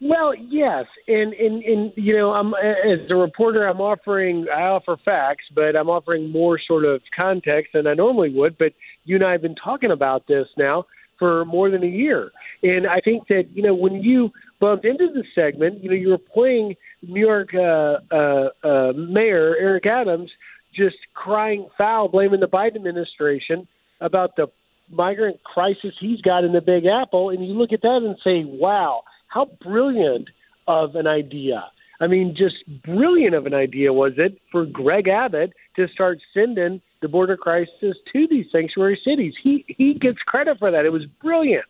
Well, 0.00 0.34
yes, 0.34 0.84
and 1.08 1.32
and 1.32 1.62
and 1.62 1.92
you 1.96 2.16
know, 2.18 2.32
I'm 2.32 2.52
as 2.52 3.10
a 3.10 3.14
reporter, 3.14 3.66
I'm 3.66 3.80
offering 3.80 4.46
I 4.54 4.62
offer 4.64 4.98
facts, 5.02 5.44
but 5.54 5.74
I'm 5.74 5.88
offering 5.88 6.30
more 6.30 6.60
sort 6.66 6.84
of 6.84 7.00
context 7.16 7.70
than 7.72 7.86
I 7.86 7.94
normally 7.94 8.30
would. 8.34 8.58
But 8.58 8.72
you 9.04 9.16
and 9.16 9.24
I 9.24 9.32
have 9.32 9.40
been 9.40 9.54
talking 9.54 9.90
about 9.90 10.26
this 10.26 10.48
now 10.58 10.84
for 11.18 11.46
more 11.46 11.70
than 11.70 11.82
a 11.82 11.88
year, 11.88 12.30
and 12.62 12.86
I 12.86 13.00
think 13.00 13.28
that 13.28 13.44
you 13.54 13.62
know 13.62 13.74
when 13.74 14.02
you 14.02 14.30
bumped 14.60 14.84
into 14.84 15.06
the 15.14 15.24
segment, 15.34 15.82
you 15.82 15.88
know, 15.88 15.96
you 15.96 16.10
were 16.10 16.18
playing 16.18 16.74
New 17.00 17.20
York 17.20 17.54
uh, 17.54 18.14
uh, 18.14 18.48
uh, 18.62 18.92
Mayor 18.92 19.56
Eric 19.58 19.86
Adams 19.86 20.30
just 20.74 20.96
crying 21.14 21.68
foul, 21.78 22.08
blaming 22.08 22.40
the 22.40 22.48
Biden 22.48 22.76
administration 22.76 23.66
about 24.02 24.36
the 24.36 24.48
migrant 24.90 25.42
crisis 25.42 25.94
he's 25.98 26.20
got 26.20 26.44
in 26.44 26.52
the 26.52 26.60
Big 26.60 26.84
Apple, 26.84 27.30
and 27.30 27.46
you 27.46 27.54
look 27.54 27.72
at 27.72 27.80
that 27.80 28.02
and 28.04 28.14
say, 28.22 28.44
wow 28.44 29.00
how 29.28 29.48
brilliant 29.60 30.28
of 30.66 30.94
an 30.94 31.06
idea. 31.06 31.64
I 32.00 32.06
mean, 32.06 32.34
just 32.36 32.56
brilliant 32.84 33.34
of 33.34 33.46
an 33.46 33.54
idea 33.54 33.92
was 33.92 34.12
it 34.16 34.38
for 34.52 34.66
Greg 34.66 35.08
Abbott 35.08 35.52
to 35.76 35.88
start 35.88 36.18
sending 36.34 36.80
the 37.02 37.08
border 37.08 37.36
crisis 37.36 37.96
to 38.12 38.26
these 38.28 38.46
sanctuary 38.52 39.00
cities. 39.04 39.34
He 39.42 39.64
he 39.68 39.94
gets 39.94 40.18
credit 40.26 40.58
for 40.58 40.70
that. 40.70 40.84
It 40.84 40.92
was 40.92 41.04
brilliant. 41.22 41.64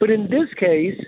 But 0.00 0.10
in 0.10 0.24
this 0.24 0.48
case, 0.58 0.98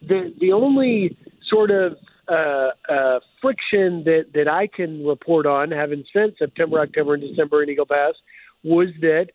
the 0.00 0.34
the 0.40 0.52
only 0.52 1.16
sort 1.48 1.70
of 1.70 1.94
uh, 2.28 2.70
uh, 2.88 3.20
friction 3.40 4.04
that 4.04 4.26
that 4.34 4.48
I 4.48 4.66
can 4.66 5.04
report 5.04 5.46
on, 5.46 5.70
having 5.70 6.04
spent 6.08 6.34
September, 6.38 6.80
October, 6.80 7.14
and 7.14 7.22
December 7.22 7.62
in 7.62 7.70
Eagle 7.70 7.86
Pass, 7.86 8.14
was 8.62 8.88
that 9.00 9.26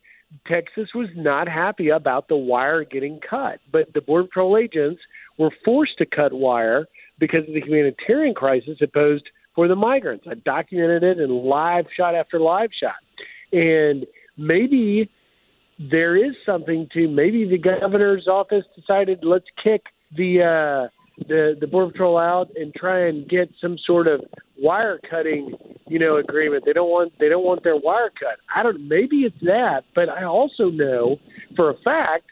Texas 0.46 0.90
was 0.94 1.08
not 1.16 1.48
happy 1.48 1.88
about 1.88 2.28
the 2.28 2.36
wire 2.36 2.84
getting 2.84 3.20
cut. 3.28 3.60
But 3.70 3.92
the 3.94 4.00
Border 4.00 4.28
Patrol 4.28 4.56
agents 4.56 5.00
were 5.40 5.50
forced 5.64 5.96
to 5.96 6.04
cut 6.04 6.34
wire 6.34 6.86
because 7.18 7.40
of 7.48 7.54
the 7.54 7.62
humanitarian 7.62 8.34
crisis 8.34 8.76
it 8.80 8.92
posed 8.92 9.24
for 9.54 9.66
the 9.66 9.74
migrants. 9.74 10.26
I 10.30 10.34
documented 10.34 11.02
it 11.02 11.18
in 11.18 11.30
live 11.30 11.86
shot 11.96 12.14
after 12.14 12.38
live 12.38 12.68
shot. 12.78 13.00
And 13.50 14.06
maybe 14.36 15.10
there 15.78 16.14
is 16.14 16.34
something 16.44 16.86
to 16.92 17.08
maybe 17.08 17.48
the 17.48 17.56
governor's 17.56 18.28
office 18.28 18.64
decided 18.76 19.20
let's 19.22 19.46
kick 19.64 19.82
the 20.14 20.42
uh 20.42 20.88
the 21.26 21.54
the 21.58 21.66
border 21.66 21.90
patrol 21.90 22.18
out 22.18 22.48
and 22.54 22.74
try 22.74 23.08
and 23.08 23.26
get 23.28 23.50
some 23.62 23.78
sort 23.86 24.06
of 24.06 24.20
wire 24.58 25.00
cutting 25.08 25.54
you 25.88 25.98
know 25.98 26.16
agreement 26.16 26.62
they 26.66 26.74
don't 26.74 26.90
want 26.90 27.12
they 27.18 27.30
don't 27.30 27.44
want 27.44 27.64
their 27.64 27.76
wire 27.76 28.10
cut 28.20 28.38
i 28.54 28.62
don't 28.62 28.86
maybe 28.88 29.20
it's 29.20 29.40
that 29.40 29.84
but 29.94 30.10
i 30.10 30.22
also 30.24 30.64
know 30.68 31.16
for 31.56 31.70
a 31.70 31.74
fact 31.82 32.24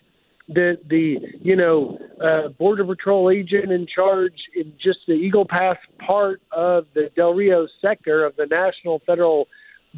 the 0.48 0.78
the 0.88 1.16
you 1.40 1.54
know 1.54 1.98
uh, 2.22 2.48
border 2.48 2.84
patrol 2.84 3.30
agent 3.30 3.70
in 3.70 3.86
charge 3.86 4.32
in 4.56 4.72
just 4.82 5.00
the 5.06 5.12
Eagle 5.12 5.46
Pass 5.48 5.76
part 6.04 6.40
of 6.52 6.86
the 6.94 7.10
Del 7.14 7.34
Rio 7.34 7.66
sector 7.82 8.24
of 8.24 8.34
the 8.36 8.46
National 8.46 9.00
Federal 9.06 9.46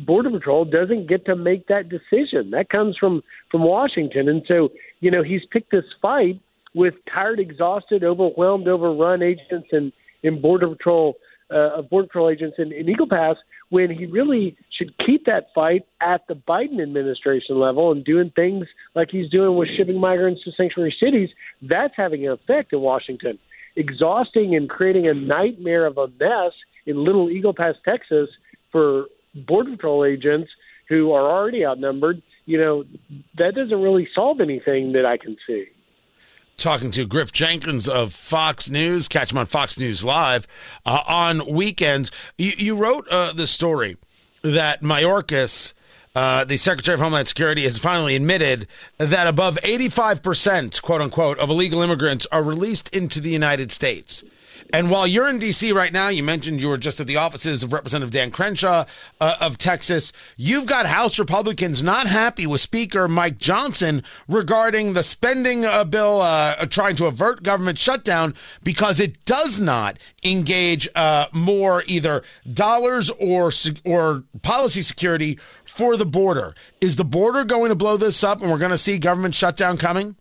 Border 0.07 0.31
Patrol 0.31 0.65
doesn't 0.65 1.09
get 1.09 1.25
to 1.27 1.37
make 1.37 1.67
that 1.69 1.89
decision. 1.89 2.51
That 2.51 2.69
comes 2.69 2.97
from 2.99 3.23
from 3.51 3.63
Washington, 3.63 4.29
and 4.29 4.43
so 4.47 4.71
you 5.01 5.11
know 5.11 5.23
he's 5.23 5.43
picked 5.53 5.71
this 5.71 5.85
fight 6.03 6.41
with 6.75 6.95
tired, 7.13 7.41
exhausted, 7.41 8.05
overwhelmed, 8.05 8.69
overrun 8.69 9.23
agents 9.23 9.69
and 9.73 9.93
in 10.23 10.41
Border 10.41 10.69
Patrol 10.69 11.15
uh, 11.51 11.79
of 11.79 11.91
Border 11.91 12.07
Patrol 12.09 12.31
agents 12.31 12.57
in, 12.59 12.73
in 12.73 12.89
Eagle 12.89 13.09
Pass 13.09 13.37
when 13.71 13.91
he 13.91 14.07
really 14.07 14.57
should 14.77 14.93
keep 15.05 15.25
that 15.27 15.47
fight 15.55 15.83
at 16.01 16.27
the 16.29 16.35
Biden 16.35 16.83
administration 16.83 17.59
level 17.59 17.93
and 17.93 18.05
doing 18.05 18.31
things 18.35 18.67
like 18.95 19.09
he's 19.11 19.31
doing 19.31 19.57
with 19.57 19.69
shipping 19.77 19.99
migrants 19.99 20.43
to 20.45 20.51
sanctuary 20.57 20.95
cities. 21.01 21.31
That's 21.63 21.95
having 21.97 22.27
an 22.27 22.33
effect 22.33 22.73
in 22.73 22.81
Washington. 22.81 23.39
exhausting 23.77 24.55
and 24.57 24.69
creating 24.69 25.07
a 25.09 25.15
nightmare 25.15 25.87
of 25.87 25.97
a 25.99 26.09
mess 26.09 26.53
in 26.87 27.05
Little 27.05 27.31
Eagle 27.31 27.55
Pass, 27.55 27.75
Texas, 27.85 28.29
for 28.73 29.07
Border 29.47 29.73
Patrol 29.73 30.05
agents 30.05 30.51
who 30.89 31.13
are 31.13 31.31
already 31.31 31.65
outnumbered. 31.65 32.21
You 32.47 32.59
know, 32.59 32.85
that 33.39 33.55
doesn't 33.55 33.81
really 33.81 34.09
solve 34.15 34.41
anything 34.41 34.93
that 34.93 35.07
I 35.07 35.17
can 35.17 35.37
see 35.47 35.67
talking 36.61 36.91
to 36.93 37.07
Griff 37.07 37.33
Jenkins 37.33 37.89
of 37.89 38.13
Fox 38.13 38.71
News. 38.71 39.09
Catch 39.09 39.33
him 39.33 39.39
on 39.39 39.47
Fox 39.47 39.79
News 39.79 40.05
Live 40.05 40.47
uh, 40.85 41.03
on 41.07 41.47
weekends. 41.51 42.11
You, 42.39 42.53
you 42.57 42.77
wrote 42.77 43.09
uh, 43.09 43.33
the 43.33 43.47
story 43.47 43.97
that 44.43 44.83
Mayorkas, 44.83 45.73
uh, 46.15 46.45
the 46.45 46.57
Secretary 46.57 46.95
of 46.95 47.01
Homeland 47.01 47.29
Security, 47.29 47.63
has 47.65 47.79
finally 47.79 48.15
admitted 48.15 48.67
that 48.99 49.27
above 49.27 49.57
85%, 49.63 50.81
quote 50.83 51.01
unquote, 51.01 51.39
of 51.39 51.51
illegal 51.51 51.83
immigrants 51.83 52.27
are 52.31 52.43
released 52.43 52.95
into 52.95 53.21
the 53.21 53.31
United 53.31 53.71
States. 53.71 54.23
And 54.73 54.91
while 54.91 55.07
you're 55.07 55.29
in 55.29 55.39
D.C. 55.39 55.73
right 55.73 55.93
now, 55.93 56.09
you 56.09 56.23
mentioned 56.23 56.61
you 56.61 56.69
were 56.69 56.79
just 56.79 57.01
at 57.01 57.07
the 57.07 57.17
offices 57.17 57.63
of 57.63 57.73
Representative 57.73 58.11
Dan 58.11 58.31
Crenshaw 58.31 58.85
uh, 59.21 59.37
of 59.41 59.59
Texas. 59.59 60.13
You've 60.37 60.67
got 60.67 60.87
House 60.87 61.19
Republicans 61.19 61.83
not 61.83 62.07
happy 62.07 62.47
with 62.47 62.61
Speaker 62.61 63.09
Mike 63.09 63.39
Johnson 63.39 64.03
regarding 64.29 64.93
the 64.93 65.03
spending 65.03 65.65
uh, 65.65 65.85
bill 65.85 66.21
uh, 66.23 66.55
trying 66.67 66.97
to 66.97 67.07
avert 67.07 67.43
government 67.43 67.79
shutdown 67.79 68.35
because 68.63 69.01
it 69.01 69.25
does 69.25 69.59
not 69.59 69.99
engage 70.23 70.89
uh, 70.95 71.27
more 71.33 71.83
either 71.87 72.23
dollars 72.53 73.11
or 73.19 73.51
or 73.85 74.25
policy 74.43 74.83
security 74.83 75.39
for 75.65 75.97
the 75.97 76.07
border. 76.07 76.55
Is 76.81 76.97
the 76.97 77.05
border 77.05 77.45
going 77.45 77.71
to 77.71 77.75
blow 77.75 77.97
this 77.97 78.23
up, 78.23 78.41
and 78.41 78.51
we're 78.51 78.59
going 78.59 78.71
to 78.71 78.79
see 78.79 78.99
government 78.99 79.35
shutdown 79.35 79.77
coming? 79.77 80.17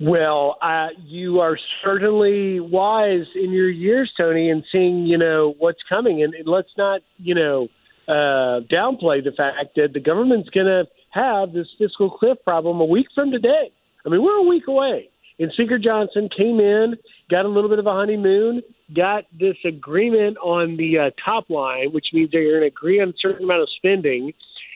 Well, 0.00 0.56
uh, 0.62 0.88
you 1.04 1.40
are 1.40 1.58
certainly 1.84 2.58
wise 2.58 3.26
in 3.34 3.52
your 3.52 3.68
years, 3.68 4.10
Tony, 4.16 4.48
in 4.48 4.64
seeing 4.72 5.06
you 5.06 5.18
know 5.18 5.54
what's 5.58 5.80
coming, 5.86 6.22
and, 6.22 6.32
and 6.32 6.48
let's 6.48 6.70
not 6.78 7.02
you 7.18 7.34
know 7.34 7.68
uh, 8.08 8.64
downplay 8.72 9.22
the 9.22 9.32
fact 9.36 9.76
that 9.76 9.92
the 9.92 10.00
government's 10.00 10.48
going 10.48 10.66
to 10.66 10.84
have 11.10 11.52
this 11.52 11.66
fiscal 11.78 12.10
cliff 12.10 12.38
problem 12.44 12.80
a 12.80 12.84
week 12.84 13.08
from 13.14 13.30
today. 13.30 13.70
I 14.06 14.08
mean, 14.08 14.22
we're 14.22 14.38
a 14.38 14.48
week 14.48 14.68
away. 14.68 15.10
And 15.38 15.52
Speaker 15.52 15.78
Johnson 15.78 16.28
came 16.34 16.60
in, 16.60 16.94
got 17.30 17.44
a 17.44 17.48
little 17.48 17.70
bit 17.70 17.78
of 17.78 17.86
a 17.86 17.92
honeymoon, 17.92 18.62
got 18.94 19.24
this 19.38 19.56
agreement 19.64 20.36
on 20.38 20.76
the 20.76 20.98
uh, 20.98 21.10
top 21.22 21.48
line, 21.50 21.92
which 21.92 22.06
means 22.12 22.30
they're 22.30 22.48
going 22.50 22.60
to 22.62 22.66
agree 22.66 23.00
on 23.00 23.10
a 23.10 23.14
certain 23.20 23.44
amount 23.44 23.62
of 23.62 23.68
spending. 23.76 24.32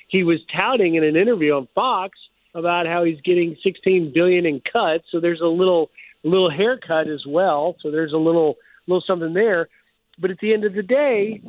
He 0.08 0.22
was 0.22 0.38
touting 0.54 0.94
in 0.94 1.04
an 1.04 1.16
interview 1.16 1.52
on 1.52 1.68
Fox 1.74 2.18
about 2.54 2.86
how 2.86 3.04
he's 3.04 3.20
getting 3.22 3.56
16 3.62 4.12
billion 4.14 4.46
in 4.46 4.60
cuts. 4.60 5.04
So 5.10 5.20
there's 5.20 5.40
a 5.40 5.46
little 5.46 5.90
little 6.22 6.50
haircut 6.50 7.08
as 7.08 7.24
well. 7.26 7.76
So 7.82 7.90
there's 7.90 8.12
a 8.12 8.18
little 8.18 8.56
little 8.86 9.02
something 9.06 9.34
there. 9.34 9.68
But 10.18 10.30
at 10.30 10.38
the 10.40 10.52
end 10.54 10.64
of 10.64 10.74
the 10.74 10.82
day, 10.82 11.42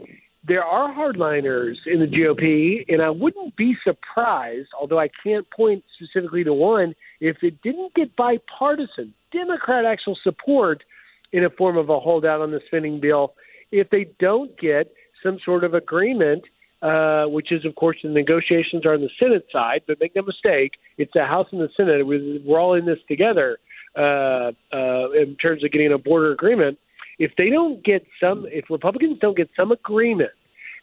there 0.47 0.63
are 0.63 0.93
hardliners 0.93 1.75
in 1.85 1.99
the 1.99 2.07
GOP, 2.07 2.85
and 2.87 3.01
I 3.01 3.09
wouldn't 3.09 3.55
be 3.55 3.75
surprised, 3.83 4.69
although 4.79 4.99
I 4.99 5.09
can't 5.23 5.49
point 5.51 5.83
specifically 5.95 6.43
to 6.43 6.53
one, 6.53 6.93
if 7.19 7.37
it 7.41 7.61
didn't 7.61 7.95
get 7.95 8.15
bipartisan 8.15 9.13
Democrat 9.31 9.85
actual 9.85 10.17
support 10.23 10.83
in 11.31 11.43
a 11.43 11.49
form 11.49 11.77
of 11.77 11.89
a 11.89 11.99
holdout 11.99 12.41
on 12.41 12.51
the 12.51 12.61
spending 12.67 12.99
bill. 12.99 13.33
If 13.71 13.89
they 13.89 14.07
don't 14.19 14.57
get 14.59 14.93
some 15.23 15.39
sort 15.43 15.63
of 15.63 15.73
agreement 15.73 16.43
uh, 16.81 17.25
which 17.25 17.51
is, 17.51 17.65
of 17.65 17.75
course, 17.75 17.97
the 18.03 18.09
negotiations 18.09 18.85
are 18.85 18.93
on 18.93 19.01
the 19.01 19.09
Senate 19.19 19.45
side. 19.51 19.81
But 19.87 19.99
make 19.99 20.15
no 20.15 20.21
mistake, 20.21 20.73
it's 20.97 21.11
the 21.13 21.25
House 21.25 21.47
and 21.51 21.61
the 21.61 21.69
Senate. 21.75 22.05
We're 22.05 22.59
all 22.59 22.73
in 22.73 22.85
this 22.85 22.99
together 23.07 23.59
uh, 23.97 24.51
uh, 24.73 25.11
in 25.11 25.35
terms 25.41 25.63
of 25.63 25.71
getting 25.71 25.93
a 25.93 25.97
border 25.97 26.31
agreement. 26.31 26.77
If 27.17 27.31
they 27.37 27.49
don't 27.49 27.83
get 27.83 28.05
some, 28.19 28.45
if 28.49 28.65
Republicans 28.69 29.19
don't 29.21 29.37
get 29.37 29.49
some 29.55 29.71
agreement 29.71 30.31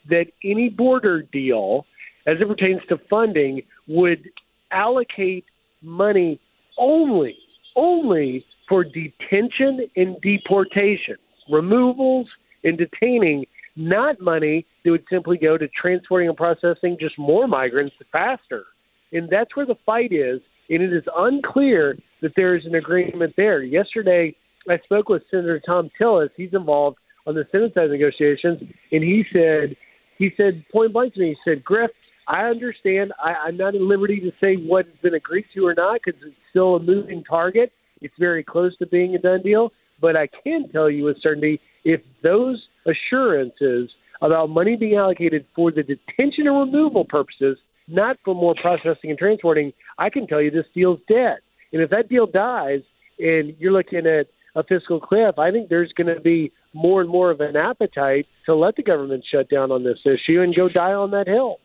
that 0.09 0.27
any 0.43 0.69
border 0.69 1.23
deal, 1.23 1.87
as 2.27 2.39
it 2.41 2.49
pertains 2.49 2.81
to 2.89 2.99
funding, 3.11 3.63
would 3.87 4.31
allocate 4.71 5.45
money 5.83 6.41
only, 6.79 7.37
only 7.77 8.45
for 8.69 8.85
detention 8.85 9.87
and 9.97 10.21
deportation, 10.23 11.17
removals 11.51 12.29
and 12.65 12.79
detaining 12.79 13.45
not 13.77 14.21
money 14.21 14.67
that 14.85 14.91
would 14.91 15.05
simply 15.11 15.39
go 15.39 15.57
to 15.57 15.69
transporting 15.69 16.29
and 16.29 16.37
processing 16.37 16.97
just 17.01 17.19
more 17.19 17.47
migrants 17.47 17.95
faster. 18.11 18.65
And 19.13 19.29
that's 19.31 19.55
where 19.57 19.67
the 19.67 19.77
fight 19.85 20.13
is. 20.13 20.41
And 20.71 20.83
it 20.83 20.93
is 20.93 21.05
unclear 21.17 21.97
that 22.23 22.33
there 22.37 22.57
is 22.57 22.65
an 22.67 22.75
agreement 22.75 23.35
there. 23.37 23.63
Yesterday, 23.63 24.35
I 24.69 24.79
spoke 24.85 25.09
with 25.09 25.23
Senator 25.31 25.61
Thom 25.65 25.91
Tillis. 26.01 26.31
He's 26.37 26.53
involved 26.53 26.99
on 27.27 27.35
the 27.35 27.45
Senate 27.53 27.75
side 27.75 27.91
negotiations, 27.91 28.61
and 28.91 29.03
he 29.03 29.25
said, 29.33 29.77
he 30.19 30.31
said 30.37 30.65
point 30.73 30.93
blank 30.93 31.15
to 31.15 31.21
me, 31.21 31.37
he 31.45 31.51
said, 31.51 31.65
Griff, 31.65 31.91
I 32.29 32.45
understand. 32.45 33.13
I, 33.23 33.35
I'm 33.47 33.57
not 33.57 33.75
at 33.75 33.81
liberty 33.81 34.21
to 34.21 34.31
say 34.41 34.55
what 34.57 34.87
has 34.87 34.95
been 35.03 35.15
agreed 35.15 35.47
to 35.55 35.67
or 35.67 35.75
not 35.75 36.01
because 36.05 36.21
it's 36.25 36.37
still 36.51 36.77
a 36.77 36.81
moving 36.81 37.25
target. 37.25 37.73
It's 38.01 38.15
very 38.19 38.45
close 38.45 38.77
to 38.79 38.87
being 38.87 39.15
a 39.15 39.19
done 39.19 39.43
deal. 39.43 39.73
But 40.01 40.17
I 40.17 40.29
can 40.43 40.69
tell 40.71 40.91
you 40.91 41.05
with 41.05 41.21
certainty 41.21 41.61
if 41.85 42.01
those 42.23 42.63
assurances 42.87 43.91
about 44.21 44.51
money 44.51 44.77
being 44.77 44.97
allocated 44.97 45.45
for 45.55 45.71
the 45.71 45.83
detention 45.83 46.47
and 46.47 46.57
removal 46.59 47.05
purposes, 47.05 47.59
not 47.89 48.17
for 48.25 48.35
more 48.35 48.55
processing 48.55 49.11
and 49.11 49.19
transporting, 49.19 49.73
I 49.99 50.11
can 50.11 50.27
tell 50.27 50.41
you 50.41 50.51
this 50.51 50.67
deal's 50.75 51.01
dead. 51.09 51.39
And 51.73 51.83
if 51.83 51.91
that 51.91 52.09
deal 52.09 52.27
dies 52.27 52.83
and 53.19 53.55
you're 53.59 53.73
looking 53.73 54.07
at 54.07 54.29
a 54.55 54.63
fiscal 54.63 55.01
cliff, 55.01 55.39
I 55.39 55.51
think 55.51 55.69
there's 55.69 55.93
going 55.93 56.15
to 56.15 56.21
be 56.21 56.53
more 56.75 57.01
and 57.01 57.11
more 57.11 57.31
of 57.31 57.41
an 57.41 57.57
appetite 57.57 58.27
to 58.47 58.55
let 58.55 58.77
the 58.77 58.83
government 58.83 59.25
shut 59.29 59.49
down 59.49 59.73
on 59.73 59.83
this 59.83 59.99
issue 60.05 60.41
and 60.41 60.55
go 60.55 60.69
die 60.69 60.93
on 60.93 61.11
that 61.13 61.27
hill. 61.27 61.59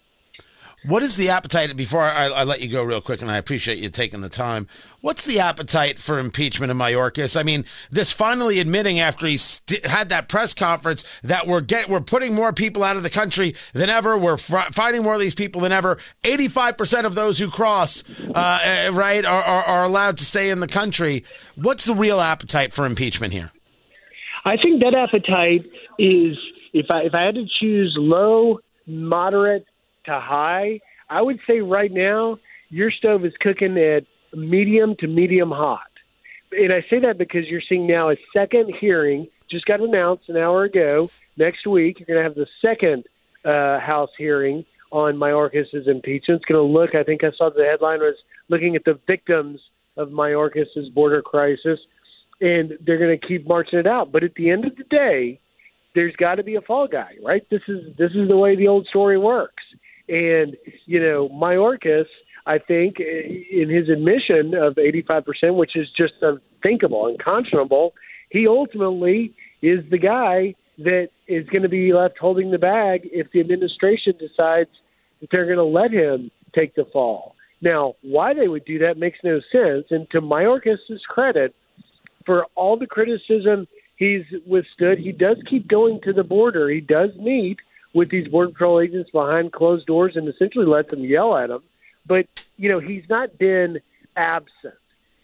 What 0.88 1.04
is 1.04 1.17
the 1.17 1.28
appetite? 1.28 1.76
Before 1.76 2.02
I, 2.02 2.28
I, 2.28 2.43
let 2.45 2.62
you 2.62 2.69
go 2.69 2.82
real 2.82 3.02
quick, 3.02 3.21
and 3.21 3.30
I 3.30 3.36
appreciate 3.36 3.78
you 3.78 3.89
taking 3.89 4.21
the 4.21 4.30
time. 4.30 4.67
What's 5.02 5.26
the 5.26 5.38
appetite 5.38 6.00
for 6.00 6.17
impeachment 6.17 6.71
of 6.71 6.78
Mayorkas? 6.78 7.38
I 7.38 7.43
mean, 7.43 7.65
this 7.91 8.13
finally 8.13 8.62
admitting 8.62 8.97
after 8.97 9.28
he 9.28 9.36
st- 9.36 9.86
had 9.86 10.08
that 10.10 10.30
press 10.30 10.54
conference 10.54 11.04
that 11.23 11.45
we're 11.45 11.60
get 11.60 11.89
we're 11.89 12.00
putting 12.00 12.34
more 12.34 12.54
people 12.54 12.86
out 12.86 12.95
of 12.95 13.04
the 13.04 13.10
country 13.10 13.54
than 13.73 13.89
ever. 13.89 14.17
We're 14.17 14.38
fr- 14.38 14.71
finding 14.71 15.04
more 15.04 15.15
of 15.15 15.19
these 15.19 15.36
people 15.36 15.60
than 15.60 15.73
ever. 15.73 15.97
Eighty 16.23 16.47
five 16.47 16.78
percent 16.78 17.06
of 17.06 17.15
those 17.15 17.38
who 17.38 17.52
cross, 17.52 18.06
uh, 18.34 18.60
eh, 18.63 18.89
right, 18.93 19.26
are, 19.26 19.43
are, 19.43 19.63
are 19.63 19.84
allowed 19.84 20.17
to 20.19 20.26
stay 20.26 20.50
in 20.50 20.62
the 20.62 20.67
country. 20.67 21.26
What's 21.56 21.84
the 21.84 21.95
real 21.95 22.21
appetite 22.21 22.71
for 22.71 22.86
impeachment 22.86 23.34
here? 23.34 23.52
I 24.45 24.56
think 24.56 24.82
that 24.84 24.93
appetite 24.93 25.69
is 26.00 26.38
if 26.71 26.86
I 26.89 27.02
if 27.02 27.13
I 27.13 27.23
had 27.23 27.36
to 27.36 27.45
choose 27.60 27.93
low, 27.97 28.60
moderate, 28.86 29.65
to 30.08 30.20
high, 30.20 30.80
I 31.10 31.22
would 31.22 31.39
say 31.48 31.62
right 31.62 31.91
now 31.91 32.39
your 32.70 32.91
stove 32.91 33.24
is 33.26 33.34
cooking 33.39 33.78
at 33.78 34.04
medium 34.34 34.96
to 35.00 35.08
medium 35.08 35.52
hot. 35.52 35.82
And 36.52 36.74
I 36.74 36.86
say 36.89 37.00
that 37.00 37.17
because 37.17 37.46
you're 37.48 37.62
seeing 37.67 37.88
now 37.88 38.10
a 38.10 38.15
second 38.34 38.74
hearing 38.80 39.28
just 39.50 39.65
got 39.65 39.80
announced 39.80 40.30
an 40.30 40.38
hour 40.38 40.63
ago. 40.63 41.10
Next 41.38 41.65
week, 41.67 42.00
you're 42.00 42.08
going 42.08 42.20
to 42.20 42.24
have 42.24 42.36
the 42.36 42.48
second 42.62 43.06
uh, 43.46 43.80
House 43.80 44.10
hearing 44.17 44.65
on 44.91 45.15
Mayorkas's 45.15 45.88
impeachment. 45.88 46.41
It's 46.41 46.46
going 46.46 46.60
to 46.60 46.74
look, 46.74 46.96
I 46.96 47.04
think 47.04 47.24
I 47.24 47.32
saw 47.38 47.50
the 47.50 47.63
headline 47.63 48.00
was 48.00 48.15
looking 48.50 48.76
at 48.76 48.84
the 48.86 49.00
victims 49.08 49.60
of 49.98 50.10
Mayorkas's 50.10 50.89
border 50.89 51.22
crisis, 51.22 51.80
and 52.39 52.74
they're 52.86 53.00
going 53.00 53.17
to 53.17 53.28
keep 53.28 53.48
marching 53.48 53.79
it 53.79 53.88
out. 53.88 54.12
But 54.12 54.23
at 54.23 54.36
the 54.36 54.50
end 54.50 54.65
of 54.65 54.75
the 54.75 54.84
day, 54.84 55.40
there's 55.96 56.15
got 56.15 56.36
to 56.36 56.44
be 56.44 56.56
a 56.56 56.62
fall 56.62 56.88
guy, 56.88 57.15
right? 57.23 57.44
This 57.50 57.62
is 57.67 57.96
this 57.98 58.12
is 58.12 58.27
the 58.27 58.38
way 58.38 58.56
the 58.56 58.67
old 58.67 58.86
story 58.88 59.17
works. 59.17 59.63
And, 60.10 60.55
you 60.85 60.99
know, 60.99 61.29
Mayorkas, 61.29 62.05
I 62.45 62.60
think, 62.60 62.99
in 62.99 63.69
his 63.69 63.89
admission 63.89 64.53
of 64.53 64.75
85%, 64.75 65.55
which 65.55 65.75
is 65.75 65.87
just 65.97 66.13
unthinkable, 66.21 67.08
and 67.08 67.17
unconscionable, 67.19 67.93
he 68.29 68.47
ultimately 68.47 69.33
is 69.62 69.79
the 69.89 69.97
guy 69.97 70.55
that 70.77 71.10
is 71.27 71.47
going 71.49 71.63
to 71.63 71.69
be 71.69 71.91
left 71.93 72.17
holding 72.19 72.51
the 72.51 72.58
bag 72.58 73.01
if 73.12 73.27
the 73.31 73.39
administration 73.39 74.13
decides 74.19 74.69
that 75.19 75.29
they're 75.31 75.45
going 75.45 75.58
to 75.58 75.63
let 75.63 75.91
him 75.91 76.31
take 76.53 76.75
the 76.75 76.85
fall. 76.93 77.35
Now, 77.62 77.95
why 78.01 78.33
they 78.33 78.47
would 78.47 78.65
do 78.65 78.79
that 78.79 78.97
makes 78.97 79.17
no 79.23 79.39
sense. 79.51 79.85
And 79.89 80.10
to 80.12 80.21
Mayorkas' 80.21 81.01
credit, 81.10 81.55
for 82.25 82.45
all 82.55 82.77
the 82.77 82.85
criticism 82.85 83.67
he's 83.95 84.23
withstood, 84.45 84.99
he 84.99 85.12
does 85.12 85.37
keep 85.49 85.67
going 85.67 85.99
to 86.03 86.13
the 86.13 86.23
border. 86.23 86.69
He 86.69 86.81
does 86.81 87.10
meet 87.19 87.58
with 87.98 88.12
these 88.12 88.27
border 88.27 88.52
patrol 88.52 88.79
agents 88.79 89.10
behind 89.10 89.52
closed 89.52 89.87
doors 89.87 90.15
and 90.15 90.29
essentially 90.29 90.67
lets 90.67 90.91
them 90.91 91.04
yell 91.04 91.35
at 91.35 91.50
him. 91.50 91.63
But 92.06 92.27
you 92.56 92.69
know, 92.69 92.79
he's 92.79 93.04
not 93.10 93.39
been 93.39 93.79
absent. 94.15 94.75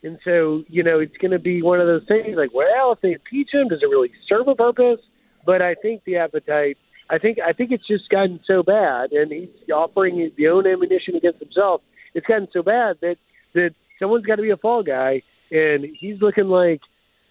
And 0.01 0.17
so, 0.25 0.63
you 0.67 0.81
know, 0.81 0.99
it's 0.99 1.15
going 1.17 1.31
to 1.31 1.39
be 1.39 1.61
one 1.61 1.79
of 1.79 1.85
those 1.85 2.03
things 2.07 2.35
like, 2.35 2.51
well, 2.51 2.91
if 2.91 2.99
they 3.01 3.13
impeach 3.13 3.53
him, 3.53 3.67
does 3.69 3.83
it 3.83 3.85
really 3.85 4.11
serve 4.27 4.47
a 4.47 4.55
purpose? 4.55 4.99
But 5.45 5.61
I 5.61 5.75
think 5.75 6.03
the 6.03 6.17
appetite, 6.17 6.77
I 7.09 7.19
think, 7.19 7.37
I 7.39 7.53
think 7.53 7.71
it's 7.71 7.87
just 7.87 8.09
gotten 8.09 8.39
so 8.45 8.63
bad, 8.63 9.11
and 9.11 9.31
he's 9.31 9.49
offering 9.73 10.31
the 10.35 10.47
own 10.47 10.65
ammunition 10.65 11.15
against 11.15 11.39
himself. 11.39 11.81
It's 12.15 12.25
gotten 12.25 12.47
so 12.51 12.63
bad 12.63 12.97
that 13.01 13.17
that 13.53 13.75
someone's 13.99 14.25
got 14.25 14.37
to 14.37 14.41
be 14.41 14.49
a 14.49 14.57
fall 14.57 14.81
guy, 14.81 15.21
and 15.51 15.85
he's 15.99 16.19
looking 16.21 16.47
like 16.47 16.81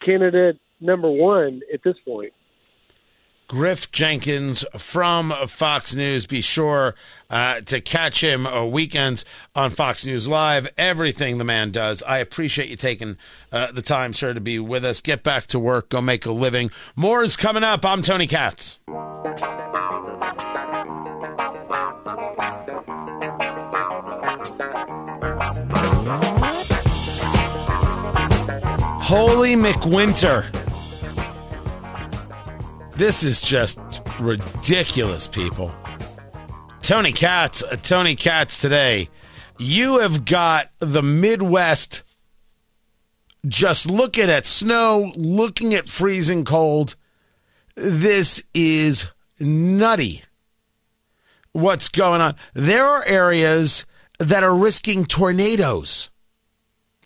candidate 0.01 0.59
number 0.81 1.11
one 1.11 1.63
at 1.75 1.83
this 1.83 1.97
point. 2.05 2.33
Griff 3.53 3.93
Jenkins 3.93 4.65
from 4.79 5.31
Fox 5.47 5.95
News. 5.95 6.25
Be 6.25 6.41
sure 6.41 6.95
uh, 7.29 7.61
to 7.61 7.83
catch 7.83 8.25
him 8.25 8.47
uh, 8.47 8.65
weekends 8.65 9.27
on 9.55 9.73
Fox 9.73 10.07
News 10.07 10.27
Live. 10.27 10.73
Everything 10.79 11.37
the 11.37 11.45
man 11.45 11.71
does. 11.71 12.03
I 12.03 12.17
appreciate 12.17 12.71
you 12.71 12.77
taking 12.77 13.19
uh, 13.53 13.71
the 13.71 13.83
time, 13.83 14.15
sir, 14.15 14.33
to 14.33 14.41
be 14.41 14.59
with 14.59 14.87
us. 14.87 15.03
Get 15.03 15.23
back 15.23 15.49
to 15.49 15.59
work. 15.59 15.91
Go 15.91 16.01
make 16.01 16.25
a 16.25 16.33
living. 16.33 16.71
More 16.97 17.23
is 17.23 17.37
coming 17.37 17.63
up. 17.63 17.85
I'm 17.85 18.01
Tony 18.01 18.27
Katz. 18.27 18.81
Holy 29.05 29.57
McWinter. 29.57 30.62
This 33.03 33.25
is 33.25 33.43
just 33.43 33.81
ridiculous, 34.21 35.27
people. 35.27 35.75
Tony 36.83 37.11
Katz, 37.11 37.65
uh, 37.65 37.75
Tony 37.83 38.15
Katz 38.15 38.61
today. 38.61 39.09
You 39.59 39.99
have 39.99 40.25
got 40.25 40.71
the 40.79 41.03
Midwest 41.03 42.05
just 43.45 43.91
looking 43.91 44.31
at 44.31 44.47
snow, 44.47 45.13
looking 45.17 45.75
at 45.75 45.89
freezing 45.89 46.45
cold. 46.45 46.95
This 47.75 48.41
is 48.55 49.09
nutty. 49.41 50.23
What's 51.51 51.89
going 51.89 52.21
on? 52.21 52.37
There 52.55 52.85
are 52.85 53.03
areas 53.05 53.85
that 54.21 54.45
are 54.45 54.55
risking 54.55 55.07
tornadoes. 55.07 56.12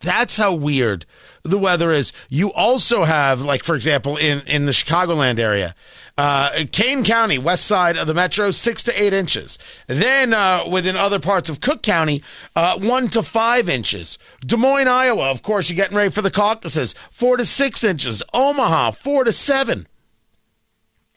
That's 0.01 0.37
how 0.37 0.53
weird 0.53 1.05
the 1.43 1.57
weather 1.57 1.91
is. 1.91 2.13
You 2.29 2.53
also 2.53 3.03
have, 3.03 3.41
like, 3.41 3.63
for 3.63 3.75
example, 3.75 4.17
in, 4.17 4.41
in 4.47 4.65
the 4.65 4.71
Chicagoland 4.71 5.39
area, 5.39 5.73
uh, 6.17 6.65
Kane 6.71 7.03
County, 7.03 7.37
west 7.37 7.65
side 7.65 7.97
of 7.97 8.07
the 8.07 8.13
metro, 8.13 8.51
six 8.51 8.83
to 8.83 9.01
eight 9.01 9.13
inches. 9.13 9.57
Then 9.87 10.33
uh, 10.33 10.65
within 10.69 10.95
other 10.95 11.19
parts 11.19 11.49
of 11.49 11.61
Cook 11.61 11.81
County, 11.83 12.23
uh, 12.55 12.77
one 12.79 13.07
to 13.09 13.23
five 13.23 13.69
inches. 13.69 14.17
Des 14.45 14.57
Moines, 14.57 14.87
Iowa, 14.87 15.31
of 15.31 15.41
course, 15.41 15.69
you're 15.69 15.75
getting 15.75 15.97
ready 15.97 16.11
for 16.11 16.21
the 16.21 16.31
caucuses, 16.31 16.93
four 17.11 17.37
to 17.37 17.45
six 17.45 17.83
inches. 17.83 18.21
Omaha, 18.33 18.91
four 18.91 19.23
to 19.23 19.31
seven. 19.31 19.87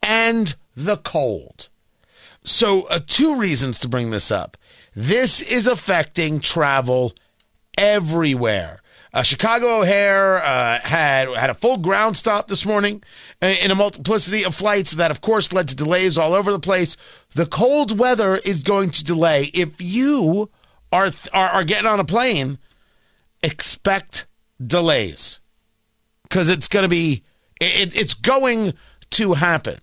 And 0.03 0.55
the 0.75 0.97
cold. 0.97 1.69
So, 2.43 2.83
uh, 2.85 3.01
two 3.07 3.37
reasons 3.37 3.79
to 3.81 3.89
bring 3.89 4.11
this 4.11 4.31
up. 4.31 4.57
This 4.95 5.43
is 5.43 5.67
affecting 5.67 6.41
travel 6.41 7.15
everywhere. 7.81 8.81
Uh, 9.13 9.23
Chicago 9.23 9.81
O'Hare 9.81 10.39
uh, 10.39 10.79
had 10.81 11.29
had 11.31 11.51
a 11.51 11.55
full 11.55 11.79
ground 11.79 12.17
stop 12.17 12.47
this 12.47 12.65
morning 12.65 13.03
in 13.43 13.73
a 13.73 13.75
multiplicity 13.75 14.45
of 14.45 14.55
flights 14.55 14.93
that, 14.93 15.11
of 15.11 15.21
course, 15.21 15.53
led 15.53 15.67
to 15.67 15.75
delays 15.75 16.17
all 16.17 16.33
over 16.33 16.53
the 16.53 16.61
place. 16.61 16.97
The 17.35 17.47
cold 17.47 17.99
weather 17.99 18.37
is 18.37 18.63
going 18.63 18.91
to 18.91 19.03
delay. 19.03 19.51
If 19.53 19.81
you 19.81 20.49
are 20.93 21.11
are, 21.33 21.49
are 21.49 21.65
getting 21.65 21.89
on 21.89 21.99
a 21.99 22.05
plane, 22.05 22.59
expect 23.43 24.27
delays 24.65 25.41
because 26.23 26.49
it's 26.49 26.69
going 26.69 26.85
to 26.85 26.89
be 26.89 27.25
it, 27.61 27.97
it's 27.97 28.15
going 28.15 28.75
to 29.11 29.35
happen. 29.35 29.79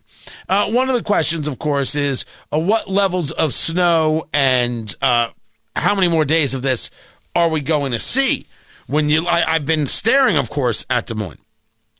Uh, 0.47 0.69
one 0.71 0.89
of 0.89 0.95
the 0.95 1.03
questions, 1.03 1.47
of 1.47 1.59
course, 1.59 1.95
is 1.95 2.25
uh, 2.53 2.59
what 2.59 2.89
levels 2.89 3.31
of 3.31 3.53
snow 3.53 4.25
and 4.33 4.95
uh, 5.01 5.29
how 5.75 5.95
many 5.95 6.07
more 6.07 6.25
days 6.25 6.53
of 6.53 6.61
this 6.61 6.89
are 7.37 7.49
we 7.49 7.61
going 7.61 7.91
to 7.91 7.99
see? 7.99 8.47
When 8.87 9.09
you, 9.09 9.25
I, 9.25 9.43
I've 9.47 9.65
been 9.65 9.85
staring, 9.85 10.37
of 10.37 10.49
course, 10.49 10.85
at 10.89 11.07
Des 11.07 11.13
Moines, 11.13 11.39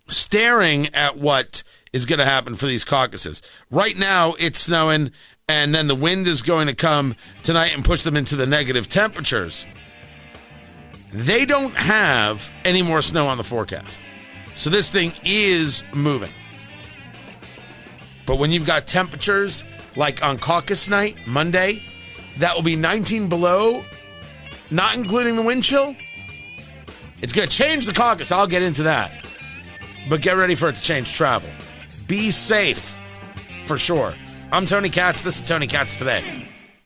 staring 0.07 0.93
at 0.93 1.17
what 1.17 1.63
is 1.93 2.05
going 2.05 2.19
to 2.19 2.25
happen 2.25 2.55
for 2.55 2.65
these 2.65 2.83
caucuses. 2.83 3.41
Right 3.69 3.97
now, 3.97 4.33
it's 4.39 4.59
snowing, 4.59 5.11
and 5.47 5.75
then 5.75 5.88
the 5.88 5.95
wind 5.95 6.27
is 6.27 6.41
going 6.41 6.67
to 6.67 6.75
come 6.75 7.15
tonight 7.43 7.73
and 7.75 7.85
push 7.85 8.03
them 8.03 8.17
into 8.17 8.35
the 8.35 8.47
negative 8.47 8.88
temperatures. 8.88 9.65
They 11.11 11.45
don't 11.45 11.75
have 11.75 12.51
any 12.65 12.81
more 12.81 13.01
snow 13.01 13.27
on 13.27 13.38
the 13.38 13.43
forecast. 13.43 13.99
So 14.55 14.69
this 14.69 14.89
thing 14.89 15.13
is 15.23 15.83
moving. 15.93 16.31
But 18.25 18.39
when 18.39 18.51
you've 18.51 18.65
got 18.65 18.88
temperatures 18.88 19.63
like 19.95 20.23
on 20.23 20.38
caucus 20.38 20.89
night, 20.89 21.15
Monday, 21.25 21.83
that 22.38 22.55
will 22.55 22.63
be 22.63 22.75
19 22.75 23.29
below, 23.29 23.83
not 24.70 24.95
including 24.95 25.36
the 25.36 25.41
wind 25.41 25.63
chill. 25.63 25.95
It's 27.22 27.34
going 27.34 27.47
to 27.47 27.55
change 27.55 27.86
the 27.86 27.93
caucus. 27.93 28.32
I'll 28.32 28.47
get 28.47 28.61
into 28.61 28.84
that. 28.84 29.26
But 30.09 30.22
get 30.22 30.38
ready 30.38 30.55
for 30.55 30.70
it 30.70 30.76
to 30.76 30.82
change 30.82 31.13
travel. 31.13 31.49
Be 32.07 32.32
safe 32.32 32.95
for 33.65 33.78
sure. 33.78 34.13
I'm 34.51 34.65
Tony 34.65 34.89
Katz. 34.89 35.24
This 35.24 35.38
is 35.38 35.41
Tony 35.41 35.68
Katz 35.68 35.97
today. 35.97 36.47